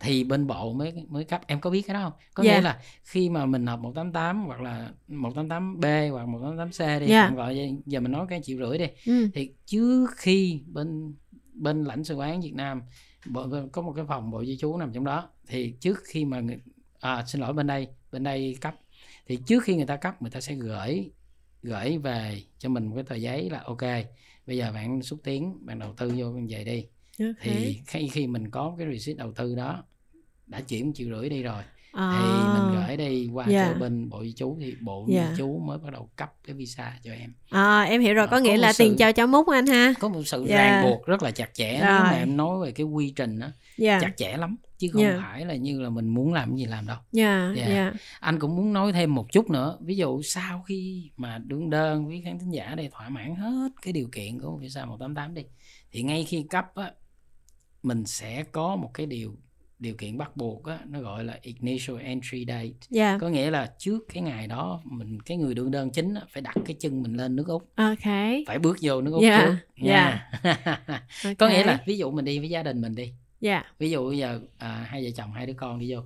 thì 0.00 0.24
bên 0.24 0.46
bộ 0.46 0.72
mới 0.72 0.92
mới 1.08 1.24
cấp 1.24 1.40
em 1.46 1.60
có 1.60 1.70
biết 1.70 1.82
cái 1.82 1.94
đó 1.94 2.02
không 2.02 2.12
có 2.34 2.42
yeah. 2.42 2.56
nghĩa 2.56 2.62
là 2.62 2.80
khi 3.04 3.28
mà 3.28 3.46
mình 3.46 3.64
nộp 3.64 3.80
188 3.80 4.44
hoặc 4.46 4.60
là 4.60 4.90
188B 5.08 6.12
hoặc 6.12 6.26
188C 6.28 7.00
đi 7.00 7.06
yeah. 7.06 7.34
gọi 7.34 7.76
giờ 7.86 8.00
mình 8.00 8.12
nói 8.12 8.26
cái 8.28 8.40
triệu 8.44 8.58
rưỡi 8.58 8.78
đi 8.78 8.86
ừ. 9.06 9.28
thì 9.34 9.52
trước 9.66 10.06
khi 10.16 10.60
bên 10.66 11.14
bên 11.52 11.84
lãnh 11.84 12.04
sự 12.04 12.14
quán 12.14 12.40
Việt 12.40 12.54
Nam 12.54 12.82
có 13.72 13.82
một 13.82 13.92
cái 13.96 14.04
phòng 14.08 14.30
bộ 14.30 14.44
di 14.44 14.56
trú 14.56 14.76
nằm 14.76 14.92
trong 14.92 15.04
đó. 15.04 15.28
Thì 15.46 15.74
trước 15.80 16.02
khi 16.04 16.24
mà 16.24 16.42
à, 17.00 17.24
xin 17.26 17.40
lỗi 17.40 17.52
bên 17.52 17.66
đây 17.66 17.88
bên 18.12 18.22
đây 18.22 18.56
cấp. 18.60 18.74
Thì 19.26 19.38
trước 19.46 19.62
khi 19.62 19.76
người 19.76 19.86
ta 19.86 19.96
cấp 19.96 20.22
người 20.22 20.30
ta 20.30 20.40
sẽ 20.40 20.54
gửi 20.54 21.10
gửi 21.62 21.98
về 21.98 22.42
cho 22.58 22.68
mình 22.68 22.86
một 22.86 22.94
cái 22.94 23.04
tờ 23.04 23.14
giấy 23.16 23.50
là 23.50 23.62
ok 23.64 23.82
bây 24.46 24.56
giờ 24.56 24.72
bạn 24.72 25.02
xúc 25.02 25.18
tiến 25.24 25.66
bạn 25.66 25.78
đầu 25.78 25.94
tư 25.94 26.12
vô 26.16 26.32
vậy 26.50 26.64
đi. 26.64 26.86
Okay. 27.18 27.34
thì 27.40 27.80
khi 27.86 28.08
khi 28.08 28.26
mình 28.26 28.50
có 28.50 28.74
cái 28.78 28.86
receipt 28.92 29.18
đầu 29.18 29.32
tư 29.32 29.54
đó 29.54 29.84
đã 30.46 30.60
chuyển 30.60 30.92
triệu 30.92 31.08
rưỡi 31.08 31.28
đi 31.28 31.42
rồi 31.42 31.62
à. 31.96 32.20
thì 32.22 32.58
mình 32.58 32.86
gửi 32.86 32.96
đi 32.96 33.28
qua 33.32 33.46
yeah. 33.46 33.66
cho 33.66 33.72
dạ. 33.72 33.78
bên 33.78 34.08
bộ 34.08 34.24
di 34.24 34.32
trú 34.32 34.56
thì 34.60 34.74
bộ 34.80 35.06
yeah. 35.08 35.26
di 35.26 35.30
dạ. 35.30 35.34
trú 35.38 35.58
mới 35.58 35.78
bắt 35.78 35.92
đầu 35.92 36.10
cấp 36.16 36.32
cái 36.46 36.56
visa 36.56 36.92
cho 37.02 37.12
em 37.12 37.32
à 37.50 37.82
em 37.82 38.00
hiểu 38.00 38.14
rồi 38.14 38.26
có, 38.26 38.30
có 38.30 38.38
nghĩa 38.38 38.56
là 38.56 38.72
sự, 38.72 38.84
tiền 38.84 38.96
cho 38.98 39.12
cháu 39.12 39.26
múc 39.26 39.48
anh 39.48 39.66
ha 39.66 39.94
có 40.00 40.08
một 40.08 40.22
sự 40.24 40.38
yeah. 40.38 40.50
Dạ. 40.50 40.56
ràng 40.56 40.84
buộc 40.84 41.06
rất 41.06 41.22
là 41.22 41.30
chặt 41.30 41.54
chẽ 41.54 41.80
rồi. 41.80 42.00
mà 42.00 42.10
em 42.10 42.36
nói 42.36 42.64
về 42.64 42.72
cái 42.72 42.86
quy 42.86 43.12
trình 43.16 43.38
đó 43.38 43.46
yeah. 43.78 44.02
chặt 44.02 44.16
chẽ 44.16 44.36
lắm 44.36 44.56
chứ 44.78 44.88
không 44.92 45.02
yeah. 45.02 45.20
phải 45.22 45.44
là 45.44 45.54
như 45.54 45.80
là 45.80 45.90
mình 45.90 46.08
muốn 46.08 46.32
làm 46.32 46.56
gì 46.56 46.64
làm 46.64 46.86
đâu 46.86 46.96
yeah. 47.16 47.56
Yeah. 47.56 47.68
Yeah. 47.68 47.94
anh 48.20 48.38
cũng 48.38 48.56
muốn 48.56 48.72
nói 48.72 48.92
thêm 48.92 49.14
một 49.14 49.32
chút 49.32 49.50
nữa 49.50 49.78
ví 49.80 49.96
dụ 49.96 50.22
sau 50.22 50.62
khi 50.62 51.10
mà 51.16 51.38
đương 51.38 51.70
đơn 51.70 52.06
với 52.06 52.22
khán 52.24 52.38
thính 52.38 52.50
giả 52.50 52.74
đây 52.74 52.88
thỏa 52.92 53.08
mãn 53.08 53.36
hết 53.36 53.68
cái 53.82 53.92
điều 53.92 54.08
kiện 54.12 54.40
của 54.40 54.56
visa 54.56 54.84
188 54.84 55.34
đi 55.34 55.42
thì 55.92 56.02
ngay 56.02 56.24
khi 56.24 56.42
cấp 56.50 56.64
á 56.74 56.90
mình 57.82 58.06
sẽ 58.06 58.44
có 58.52 58.76
một 58.76 58.90
cái 58.94 59.06
điều 59.06 59.36
điều 59.78 59.94
kiện 59.94 60.18
bắt 60.18 60.36
buộc 60.36 60.64
á 60.64 60.78
nó 60.86 61.00
gọi 61.00 61.24
là 61.24 61.38
initial 61.42 61.98
entry 61.98 62.44
date 62.48 62.62
yeah. 62.62 62.74
Dạ. 62.90 63.18
có 63.20 63.28
nghĩa 63.28 63.50
là 63.50 63.72
trước 63.78 64.04
cái 64.12 64.22
ngày 64.22 64.46
đó 64.46 64.80
mình 64.84 65.22
cái 65.22 65.36
người 65.36 65.54
đương 65.54 65.70
đơn 65.70 65.90
chính 65.90 66.14
á, 66.14 66.22
phải 66.28 66.42
đặt 66.42 66.54
cái 66.64 66.76
chân 66.78 67.02
mình 67.02 67.16
lên 67.16 67.36
nước 67.36 67.46
úc 67.46 67.70
ok 67.76 68.12
phải 68.46 68.58
bước 68.58 68.76
vô 68.82 69.00
nước 69.00 69.12
úc 69.12 69.22
yeah. 69.22 69.40
Dạ, 69.40 69.46
trước 69.46 69.84
nha 69.84 70.28
yeah. 70.42 70.86
okay. 71.24 71.34
có 71.34 71.48
nghĩa 71.48 71.64
là 71.64 71.82
ví 71.86 71.98
dụ 71.98 72.10
mình 72.10 72.24
đi 72.24 72.38
với 72.38 72.48
gia 72.48 72.62
đình 72.62 72.80
mình 72.80 72.94
đi 72.94 73.12
yeah. 73.40 73.66
ví 73.78 73.90
dụ 73.90 74.08
bây 74.08 74.18
giờ 74.18 74.40
à, 74.58 74.86
hai 74.88 75.04
vợ 75.04 75.10
chồng 75.16 75.32
hai 75.32 75.46
đứa 75.46 75.54
con 75.56 75.78
đi 75.78 75.92
vô 75.92 76.00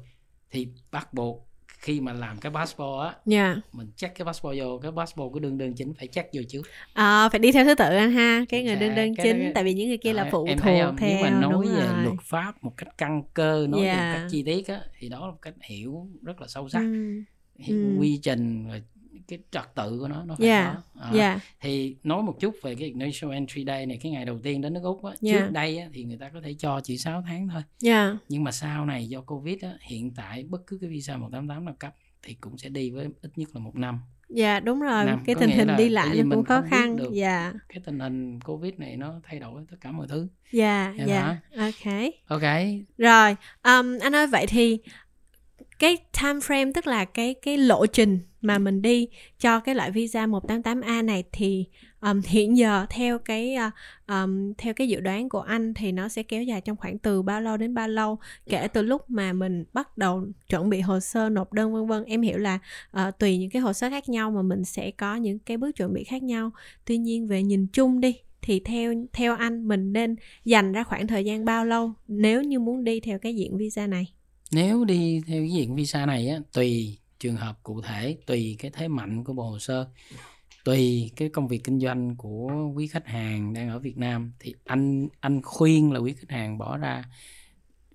thì 0.50 0.68
bắt 0.90 1.14
buộc 1.14 1.49
khi 1.80 2.00
mà 2.00 2.12
làm 2.12 2.38
cái 2.38 2.52
passport 2.52 3.00
á 3.00 3.06
yeah. 3.06 3.16
Dạ. 3.26 3.60
mình 3.72 3.90
check 3.96 4.14
cái 4.14 4.24
passport 4.24 4.58
vô 4.58 4.78
cái 4.82 4.92
passport 4.96 5.32
của 5.32 5.38
đơn 5.38 5.58
đơn 5.58 5.74
chính 5.76 5.94
phải 5.94 6.06
check 6.06 6.28
vô 6.32 6.42
trước 6.48 6.62
à, 6.92 7.28
phải 7.28 7.38
đi 7.38 7.52
theo 7.52 7.64
thứ 7.64 7.74
tự 7.74 7.96
anh 7.96 8.12
ha 8.12 8.44
cái 8.48 8.64
người 8.64 8.76
đơn 8.76 8.94
đơn 8.94 9.14
chính 9.22 9.38
cái... 9.38 9.52
tại 9.54 9.64
vì 9.64 9.74
những 9.74 9.88
người 9.88 9.96
kia 9.96 10.12
là 10.12 10.28
phụ 10.32 10.46
thuộc 10.46 10.58
theo 10.62 10.94
nếu 11.00 11.22
mà 11.22 11.30
nói 11.30 11.66
về 11.66 11.86
rồi. 11.86 12.04
luật 12.04 12.20
pháp 12.22 12.64
một 12.64 12.72
cách 12.76 12.88
căn 12.98 13.22
cơ 13.34 13.66
nói 13.68 13.84
yeah. 13.84 13.98
về 13.98 14.20
cách 14.20 14.28
chi 14.30 14.42
tiết 14.42 14.68
á 14.68 14.80
thì 14.98 15.08
đó 15.08 15.26
là 15.26 15.32
một 15.32 15.38
cách 15.42 15.54
hiểu 15.62 16.08
rất 16.22 16.40
là 16.40 16.46
sâu 16.48 16.68
sắc 16.68 16.82
mm. 16.82 17.24
hiểu 17.58 17.76
mm. 17.76 17.98
quy 17.98 18.18
trình 18.22 18.68
rồi 18.68 18.82
cái 19.30 19.38
trật 19.50 19.74
tự 19.74 19.98
của 20.00 20.08
nó 20.08 20.24
nó 20.24 20.34
phải 20.38 20.48
yeah. 20.48 20.74
có. 20.74 21.00
À, 21.00 21.10
yeah. 21.14 21.40
thì 21.60 21.96
nói 22.02 22.22
một 22.22 22.40
chút 22.40 22.54
về 22.62 22.74
cái 22.74 22.88
initial 22.88 23.32
entry 23.32 23.64
day 23.64 23.86
này 23.86 23.98
cái 24.02 24.12
ngày 24.12 24.24
đầu 24.24 24.38
tiên 24.42 24.60
đến 24.60 24.72
nước 24.72 24.82
úc 24.82 25.04
á. 25.04 25.12
Yeah. 25.22 25.40
trước 25.40 25.50
đây 25.52 25.78
á, 25.78 25.88
thì 25.92 26.04
người 26.04 26.16
ta 26.16 26.28
có 26.28 26.40
thể 26.40 26.54
cho 26.58 26.80
chỉ 26.84 26.98
6 26.98 27.22
tháng 27.26 27.48
thôi. 27.48 27.62
Yeah. 27.84 28.16
nhưng 28.28 28.44
mà 28.44 28.52
sau 28.52 28.86
này 28.86 29.08
do 29.08 29.20
covid 29.20 29.62
á, 29.62 29.72
hiện 29.80 30.14
tại 30.14 30.44
bất 30.48 30.66
cứ 30.66 30.78
cái 30.80 30.90
visa 30.90 31.16
188 31.16 31.64
nào 31.64 31.74
cấp 31.78 31.94
thì 32.22 32.34
cũng 32.34 32.58
sẽ 32.58 32.68
đi 32.68 32.90
với 32.90 33.06
ít 33.22 33.30
nhất 33.36 33.48
là 33.54 33.60
một 33.60 33.76
năm. 33.76 34.00
Dạ 34.28 34.60
đúng 34.60 34.80
rồi. 34.80 35.04
Năm. 35.04 35.22
cái 35.26 35.34
có 35.34 35.40
tình 35.40 35.50
hình 35.50 35.68
đi 35.78 35.88
lại 35.88 36.22
nó 36.24 36.36
cũng 36.36 36.44
khó 36.44 36.62
khăn. 36.70 36.96
dạ 37.12 37.52
cái 37.68 37.80
tình 37.84 38.00
hình 38.00 38.40
covid 38.40 38.74
này 38.76 38.96
nó 38.96 39.20
thay 39.22 39.40
đổi 39.40 39.62
tất 39.70 39.76
cả 39.80 39.92
mọi 39.92 40.08
thứ. 40.08 40.28
Dạ 40.52 40.94
dạ 41.06 41.36
ok 41.56 41.94
ok 42.26 42.42
rồi 42.98 43.36
um, 43.64 43.98
anh 44.00 44.14
ơi 44.14 44.26
vậy 44.26 44.46
thì 44.46 44.78
cái 45.80 45.96
time 45.96 46.38
frame 46.38 46.72
tức 46.74 46.86
là 46.86 47.04
cái 47.04 47.34
cái 47.34 47.56
lộ 47.58 47.86
trình 47.86 48.18
mà 48.40 48.58
mình 48.58 48.82
đi 48.82 49.08
cho 49.38 49.60
cái 49.60 49.74
loại 49.74 49.90
visa 49.90 50.26
188A 50.26 51.04
này 51.04 51.24
thì 51.32 51.64
um, 52.00 52.20
hiện 52.26 52.56
giờ 52.56 52.86
theo 52.90 53.18
cái 53.18 53.56
uh, 53.66 53.72
um, 54.08 54.52
theo 54.58 54.74
cái 54.74 54.88
dự 54.88 55.00
đoán 55.00 55.28
của 55.28 55.40
anh 55.40 55.74
thì 55.74 55.92
nó 55.92 56.08
sẽ 56.08 56.22
kéo 56.22 56.42
dài 56.42 56.60
trong 56.60 56.76
khoảng 56.76 56.98
từ 56.98 57.22
bao 57.22 57.40
lâu 57.40 57.56
đến 57.56 57.74
bao 57.74 57.88
lâu? 57.88 58.18
Kể 58.46 58.68
từ 58.68 58.82
lúc 58.82 59.10
mà 59.10 59.32
mình 59.32 59.64
bắt 59.72 59.98
đầu 59.98 60.24
chuẩn 60.48 60.70
bị 60.70 60.80
hồ 60.80 61.00
sơ 61.00 61.28
nộp 61.28 61.52
đơn 61.52 61.72
vân 61.72 61.86
vân. 61.86 62.04
Em 62.04 62.22
hiểu 62.22 62.38
là 62.38 62.58
uh, 62.96 63.18
tùy 63.18 63.38
những 63.38 63.50
cái 63.50 63.62
hồ 63.62 63.72
sơ 63.72 63.90
khác 63.90 64.08
nhau 64.08 64.30
mà 64.30 64.42
mình 64.42 64.64
sẽ 64.64 64.90
có 64.90 65.16
những 65.16 65.38
cái 65.38 65.56
bước 65.56 65.76
chuẩn 65.76 65.92
bị 65.92 66.04
khác 66.04 66.22
nhau. 66.22 66.50
Tuy 66.84 66.98
nhiên 66.98 67.28
về 67.28 67.42
nhìn 67.42 67.66
chung 67.66 68.00
đi 68.00 68.14
thì 68.42 68.60
theo 68.60 68.94
theo 69.12 69.36
anh 69.36 69.68
mình 69.68 69.92
nên 69.92 70.16
dành 70.44 70.72
ra 70.72 70.82
khoảng 70.82 71.06
thời 71.06 71.24
gian 71.24 71.44
bao 71.44 71.64
lâu 71.64 71.92
nếu 72.08 72.42
như 72.42 72.60
muốn 72.60 72.84
đi 72.84 73.00
theo 73.00 73.18
cái 73.18 73.36
diện 73.36 73.56
visa 73.56 73.86
này? 73.86 74.12
Nếu 74.50 74.84
đi 74.84 75.20
theo 75.26 75.42
cái 75.42 75.50
diện 75.50 75.74
visa 75.74 76.06
này 76.06 76.28
á 76.28 76.38
tùy 76.52 76.98
trường 77.18 77.36
hợp 77.36 77.58
cụ 77.62 77.80
thể 77.80 78.16
tùy 78.26 78.56
cái 78.58 78.70
thế 78.74 78.88
mạnh 78.88 79.24
của 79.24 79.32
bộ 79.32 79.50
hồ 79.50 79.58
sơ 79.58 79.88
tùy 80.64 81.10
cái 81.16 81.28
công 81.28 81.48
việc 81.48 81.64
kinh 81.64 81.80
doanh 81.80 82.16
của 82.16 82.50
quý 82.74 82.86
khách 82.86 83.06
hàng 83.06 83.52
đang 83.52 83.68
ở 83.68 83.78
Việt 83.78 83.98
Nam 83.98 84.32
thì 84.38 84.54
anh 84.64 85.08
anh 85.20 85.42
khuyên 85.42 85.92
là 85.92 85.98
quý 85.98 86.12
khách 86.12 86.30
hàng 86.30 86.58
bỏ 86.58 86.76
ra 86.76 87.04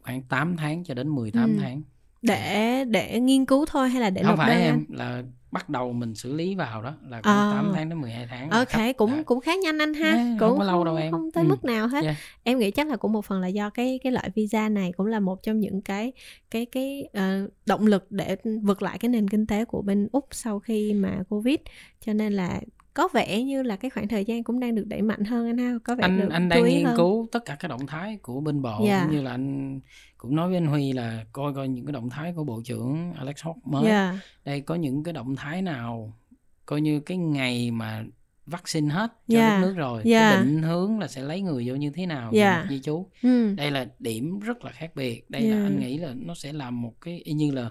khoảng 0.02 0.22
8 0.22 0.58
tháng 0.58 0.84
cho 0.84 0.94
đến 0.94 1.10
18 1.10 1.50
ừ. 1.50 1.58
tháng 1.62 1.82
để 2.22 2.84
để 2.86 3.20
nghiên 3.20 3.46
cứu 3.46 3.66
thôi 3.66 3.90
hay 3.90 4.02
là 4.02 4.10
để 4.10 4.24
không 4.24 4.38
phải 4.38 4.62
em 4.62 4.74
anh? 4.74 4.98
là 4.98 5.24
bắt 5.56 5.70
đầu 5.70 5.94
mình 5.94 6.16
xử 6.16 6.34
lý 6.34 6.56
vào 6.56 6.82
đó 6.82 6.94
là 7.10 7.22
cũng 7.22 7.32
à. 7.32 7.52
8 7.54 7.72
tháng 7.76 7.90
đến 7.90 8.02
12 8.02 8.28
tháng 8.30 8.50
ok 8.50 8.70
khách, 8.70 8.98
cũng 8.98 9.12
à. 9.12 9.24
cũng 9.26 9.42
khá 9.42 9.56
nhanh 9.56 9.78
anh 9.78 9.94
ha 9.94 10.12
yeah, 10.12 10.40
cũng 10.40 10.50
không 10.50 10.58
có 10.58 10.64
lâu 10.64 10.84
đâu 10.84 10.96
em 10.96 11.12
không 11.12 11.32
tới 11.32 11.44
ừ. 11.44 11.48
mức 11.48 11.66
nào 11.66 11.88
hết 11.88 12.04
yeah. 12.04 12.16
em 12.44 12.60
nghĩ 12.60 12.72
chắc 12.72 12.88
là 12.88 12.96
cũng 12.96 13.14
một 13.14 13.26
phần 13.26 13.42
là 13.42 13.48
do 13.48 13.70
cái 13.70 14.00
cái 14.04 14.12
loại 14.12 14.30
visa 14.36 14.70
này 14.70 14.92
cũng 14.98 15.06
là 15.06 15.20
một 15.20 15.44
trong 15.44 15.60
những 15.60 15.82
cái 15.82 16.12
cái 16.52 16.66
cái 16.66 17.10
uh, 17.18 17.52
động 17.66 17.88
lực 17.88 18.12
để 18.12 18.36
vượt 18.64 18.82
lại 18.82 18.98
cái 18.98 19.10
nền 19.10 19.28
kinh 19.28 19.48
tế 19.48 19.66
của 19.66 19.82
bên 19.82 20.08
úc 20.12 20.28
sau 20.32 20.60
khi 20.60 20.94
mà 20.94 21.20
covid 21.30 21.58
cho 22.06 22.14
nên 22.14 22.34
là 22.34 22.62
có 22.96 23.10
vẻ 23.14 23.44
như 23.44 23.64
là 23.64 23.76
cái 23.76 23.90
khoảng 23.90 24.08
thời 24.08 24.26
gian 24.26 24.44
cũng 24.44 24.60
đang 24.60 24.76
được 24.76 24.88
đẩy 24.88 25.02
mạnh 25.02 25.24
hơn 25.26 25.48
anh 25.48 25.58
ha 25.58 25.74
có 25.84 25.96
vẻ 25.96 26.02
anh 26.02 26.20
được 26.20 26.30
anh 26.32 26.50
đang 26.50 26.64
nghiên 26.64 26.86
hơn. 26.86 26.98
cứu 26.98 27.28
tất 27.32 27.46
cả 27.46 27.56
các 27.60 27.68
động 27.68 27.88
thái 27.88 28.18
của 28.22 28.42
bên 28.42 28.62
bộ 28.62 28.86
yeah. 28.86 28.88
Dạ. 28.88 29.04
cũng 29.06 29.16
như 29.16 29.22
là 29.22 29.32
anh 29.32 29.80
cũng 30.18 30.36
nói 30.36 30.48
với 30.48 30.58
anh 30.58 30.66
Huy 30.66 30.94
là 30.94 31.26
coi 31.32 31.54
coi 31.54 31.68
những 31.68 31.86
cái 31.86 31.94
động 31.94 32.10
thái 32.10 32.34
của 32.36 32.44
bộ 32.44 32.62
trưởng 32.66 33.14
Alex 33.18 33.36
Hawke 33.36 33.60
mới 33.64 33.86
yeah. 33.86 34.14
Dạ. 34.14 34.20
đây 34.46 34.62
có 34.62 34.76
những 34.76 35.04
cái 35.04 35.14
động 35.14 35.36
thái 35.36 35.62
nào 35.62 36.14
coi 36.66 36.82
như 36.82 37.00
cái 37.00 37.18
ngày 37.18 37.72
mà 37.72 38.04
vaccine 38.46 38.90
hết 38.90 39.14
cho 39.28 39.38
yeah. 39.38 39.52
Dạ. 39.52 39.62
đất 39.62 39.68
nước 39.68 39.74
rồi 39.76 40.04
yeah. 40.04 40.34
cái 40.34 40.46
định 40.46 40.62
hướng 40.62 41.00
là 41.00 41.08
sẽ 41.08 41.22
lấy 41.22 41.42
người 41.42 41.64
vô 41.68 41.76
như 41.76 41.92
thế 41.92 42.06
nào 42.06 42.32
yeah. 42.34 42.70
di 42.70 42.80
chú 42.80 43.10
ừ. 43.22 43.56
đây 43.56 43.72
là 43.72 43.88
điểm 44.00 44.40
rất 44.40 44.66
là 44.66 44.72
khác 44.72 44.92
biệt 44.96 45.30
đây 45.30 45.42
yeah. 45.42 45.56
là 45.56 45.64
anh 45.64 45.80
nghĩ 45.80 45.98
là 45.98 46.14
nó 46.16 46.36
sẽ 46.36 46.54
làm 46.54 46.82
một 46.82 46.94
cái 47.02 47.22
y 47.24 47.34
như 47.34 47.52
là 47.52 47.70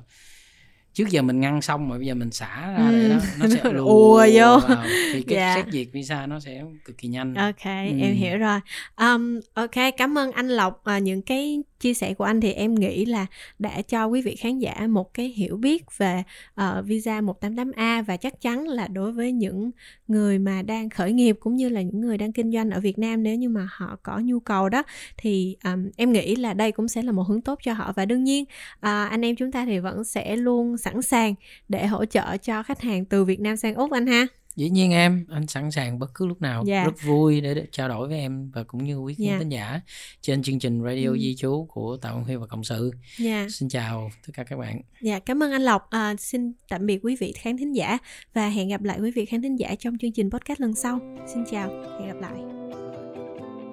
trước 0.94 1.10
giờ 1.10 1.22
mình 1.22 1.40
ngăn 1.40 1.62
xong 1.62 1.88
mà 1.88 1.96
bây 1.96 2.06
giờ 2.06 2.14
mình 2.14 2.30
xả 2.30 2.72
ra 2.78 2.88
ừ. 2.88 2.92
để 2.92 3.08
đó 3.08 3.16
nó 3.38 3.46
sẽ 3.48 3.60
ùa 3.78 4.26
vô 4.34 4.58
vào. 4.68 4.84
thì 5.12 5.22
cái 5.22 5.38
yeah. 5.38 5.56
Dạ. 5.56 5.62
xét 5.62 5.72
duyệt 5.72 5.86
visa 5.92 6.26
nó 6.26 6.40
sẽ 6.40 6.62
cực 6.84 6.98
kỳ 6.98 7.08
nhanh 7.08 7.34
ok 7.34 7.64
ừ. 7.64 8.00
em 8.00 8.14
hiểu 8.14 8.38
rồi 8.38 8.60
um, 8.96 9.40
ok 9.54 9.94
cảm 9.96 10.18
ơn 10.18 10.32
anh 10.32 10.48
lộc 10.48 10.82
uh, 10.96 11.02
những 11.02 11.22
cái 11.22 11.62
chia 11.84 11.94
sẻ 11.94 12.14
của 12.14 12.24
anh 12.24 12.40
thì 12.40 12.52
em 12.52 12.74
nghĩ 12.74 13.04
là 13.04 13.26
đã 13.58 13.82
cho 13.82 14.06
quý 14.06 14.22
vị 14.22 14.36
khán 14.36 14.58
giả 14.58 14.86
một 14.88 15.14
cái 15.14 15.28
hiểu 15.28 15.56
biết 15.56 15.84
về 15.98 16.22
uh, 16.60 16.84
visa 16.84 17.20
188A 17.20 18.04
và 18.04 18.16
chắc 18.16 18.40
chắn 18.40 18.68
là 18.68 18.88
đối 18.88 19.12
với 19.12 19.32
những 19.32 19.70
người 20.08 20.38
mà 20.38 20.62
đang 20.62 20.90
khởi 20.90 21.12
nghiệp 21.12 21.36
cũng 21.40 21.56
như 21.56 21.68
là 21.68 21.82
những 21.82 22.00
người 22.00 22.18
đang 22.18 22.32
kinh 22.32 22.52
doanh 22.52 22.70
ở 22.70 22.80
Việt 22.80 22.98
Nam 22.98 23.22
nếu 23.22 23.36
như 23.36 23.48
mà 23.48 23.68
họ 23.70 23.96
có 24.02 24.18
nhu 24.18 24.40
cầu 24.40 24.68
đó 24.68 24.82
thì 25.16 25.56
um, 25.64 25.90
em 25.96 26.12
nghĩ 26.12 26.36
là 26.36 26.54
đây 26.54 26.72
cũng 26.72 26.88
sẽ 26.88 27.02
là 27.02 27.12
một 27.12 27.22
hướng 27.22 27.40
tốt 27.40 27.58
cho 27.62 27.72
họ. 27.72 27.92
Và 27.96 28.04
đương 28.04 28.24
nhiên 28.24 28.44
uh, 28.44 28.80
anh 28.82 29.24
em 29.24 29.36
chúng 29.36 29.52
ta 29.52 29.64
thì 29.64 29.78
vẫn 29.78 30.04
sẽ 30.04 30.36
luôn 30.36 30.76
sẵn 30.78 31.02
sàng 31.02 31.34
để 31.68 31.86
hỗ 31.86 32.04
trợ 32.04 32.36
cho 32.36 32.62
khách 32.62 32.80
hàng 32.80 33.04
từ 33.04 33.24
Việt 33.24 33.40
Nam 33.40 33.56
sang 33.56 33.74
Úc 33.74 33.90
anh 33.90 34.06
ha 34.06 34.26
dĩ 34.56 34.70
nhiên 34.70 34.92
em 34.92 35.26
anh 35.30 35.46
sẵn 35.46 35.70
sàng 35.70 35.98
bất 35.98 36.10
cứ 36.14 36.26
lúc 36.26 36.42
nào 36.42 36.64
yeah. 36.66 36.66
Dạ. 36.66 36.84
rất 36.84 37.02
vui 37.02 37.40
để, 37.40 37.54
để 37.54 37.66
trao 37.72 37.88
đổi 37.88 38.08
với 38.08 38.18
em 38.18 38.50
và 38.50 38.64
cũng 38.64 38.84
như 38.84 38.98
quý 38.98 39.14
khán 39.14 39.26
yeah. 39.26 39.40
Dạ. 39.40 39.46
giả 39.48 39.80
trên 40.20 40.42
chương 40.42 40.58
trình 40.58 40.82
radio 40.84 41.08
ừ. 41.08 41.18
di 41.18 41.34
chú 41.38 41.66
của 41.70 41.96
tạ 41.96 42.12
Văn 42.12 42.24
huy 42.24 42.36
và 42.36 42.46
cộng 42.46 42.64
sự 42.64 42.90
yeah. 43.18 43.42
Dạ. 43.42 43.46
xin 43.50 43.68
chào 43.68 44.10
tất 44.26 44.32
cả 44.34 44.44
các 44.44 44.56
bạn 44.56 44.80
dạ 45.00 45.18
cảm 45.18 45.42
ơn 45.42 45.52
anh 45.52 45.62
lộc 45.62 45.90
à, 45.90 46.14
xin 46.18 46.52
tạm 46.68 46.86
biệt 46.86 47.00
quý 47.02 47.16
vị 47.16 47.32
khán 47.32 47.56
thính 47.56 47.76
giả 47.76 47.98
và 48.34 48.48
hẹn 48.48 48.68
gặp 48.68 48.82
lại 48.82 48.98
quý 49.00 49.10
vị 49.10 49.24
khán 49.24 49.42
thính 49.42 49.56
giả 49.56 49.74
trong 49.78 49.98
chương 49.98 50.12
trình 50.12 50.30
podcast 50.30 50.60
lần 50.60 50.74
sau 50.74 51.00
xin 51.34 51.44
chào 51.50 51.68
hẹn 52.00 52.08
gặp 52.08 52.20
lại 52.20 52.53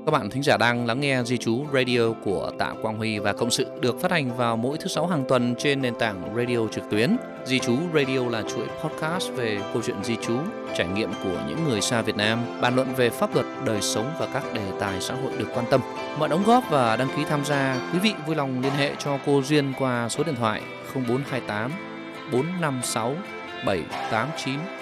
các 0.05 0.11
bạn 0.11 0.29
thính 0.29 0.43
giả 0.43 0.57
đang 0.57 0.85
lắng 0.85 0.99
nghe 0.99 1.23
Di 1.23 1.37
Chú 1.37 1.65
Radio 1.73 2.11
của 2.23 2.51
Tạ 2.59 2.73
Quang 2.81 2.97
Huy 2.97 3.19
và 3.19 3.33
Cộng 3.33 3.51
sự 3.51 3.65
được 3.81 4.01
phát 4.01 4.11
hành 4.11 4.37
vào 4.37 4.57
mỗi 4.57 4.77
thứ 4.77 4.87
sáu 4.87 5.07
hàng 5.07 5.25
tuần 5.27 5.55
trên 5.57 5.81
nền 5.81 5.95
tảng 5.99 6.35
radio 6.35 6.67
trực 6.71 6.83
tuyến. 6.91 7.17
Di 7.45 7.59
Chú 7.59 7.77
Radio 7.93 8.29
là 8.29 8.41
chuỗi 8.41 8.65
podcast 8.83 9.31
về 9.31 9.59
câu 9.73 9.81
chuyện 9.81 10.03
di 10.03 10.15
chú, 10.21 10.37
trải 10.77 10.87
nghiệm 10.87 11.09
của 11.23 11.43
những 11.47 11.69
người 11.69 11.81
xa 11.81 12.01
Việt 12.01 12.15
Nam, 12.15 12.39
bàn 12.61 12.75
luận 12.75 12.87
về 12.97 13.09
pháp 13.09 13.35
luật, 13.35 13.45
đời 13.65 13.81
sống 13.81 14.11
và 14.19 14.27
các 14.33 14.43
đề 14.53 14.71
tài 14.79 15.01
xã 15.01 15.13
hội 15.13 15.31
được 15.37 15.47
quan 15.53 15.65
tâm. 15.69 15.81
Mọi 16.19 16.29
đóng 16.29 16.43
góp 16.45 16.63
và 16.69 16.95
đăng 16.95 17.09
ký 17.17 17.23
tham 17.29 17.45
gia, 17.45 17.89
quý 17.93 17.99
vị 17.99 18.13
vui 18.27 18.35
lòng 18.35 18.61
liên 18.61 18.73
hệ 18.73 18.95
cho 18.99 19.17
cô 19.25 19.41
Duyên 19.41 19.73
qua 19.79 20.09
số 20.09 20.23
điện 20.23 20.35
thoại 20.35 20.61
0428 20.93 21.71
456 22.31 23.15
789 23.65 24.80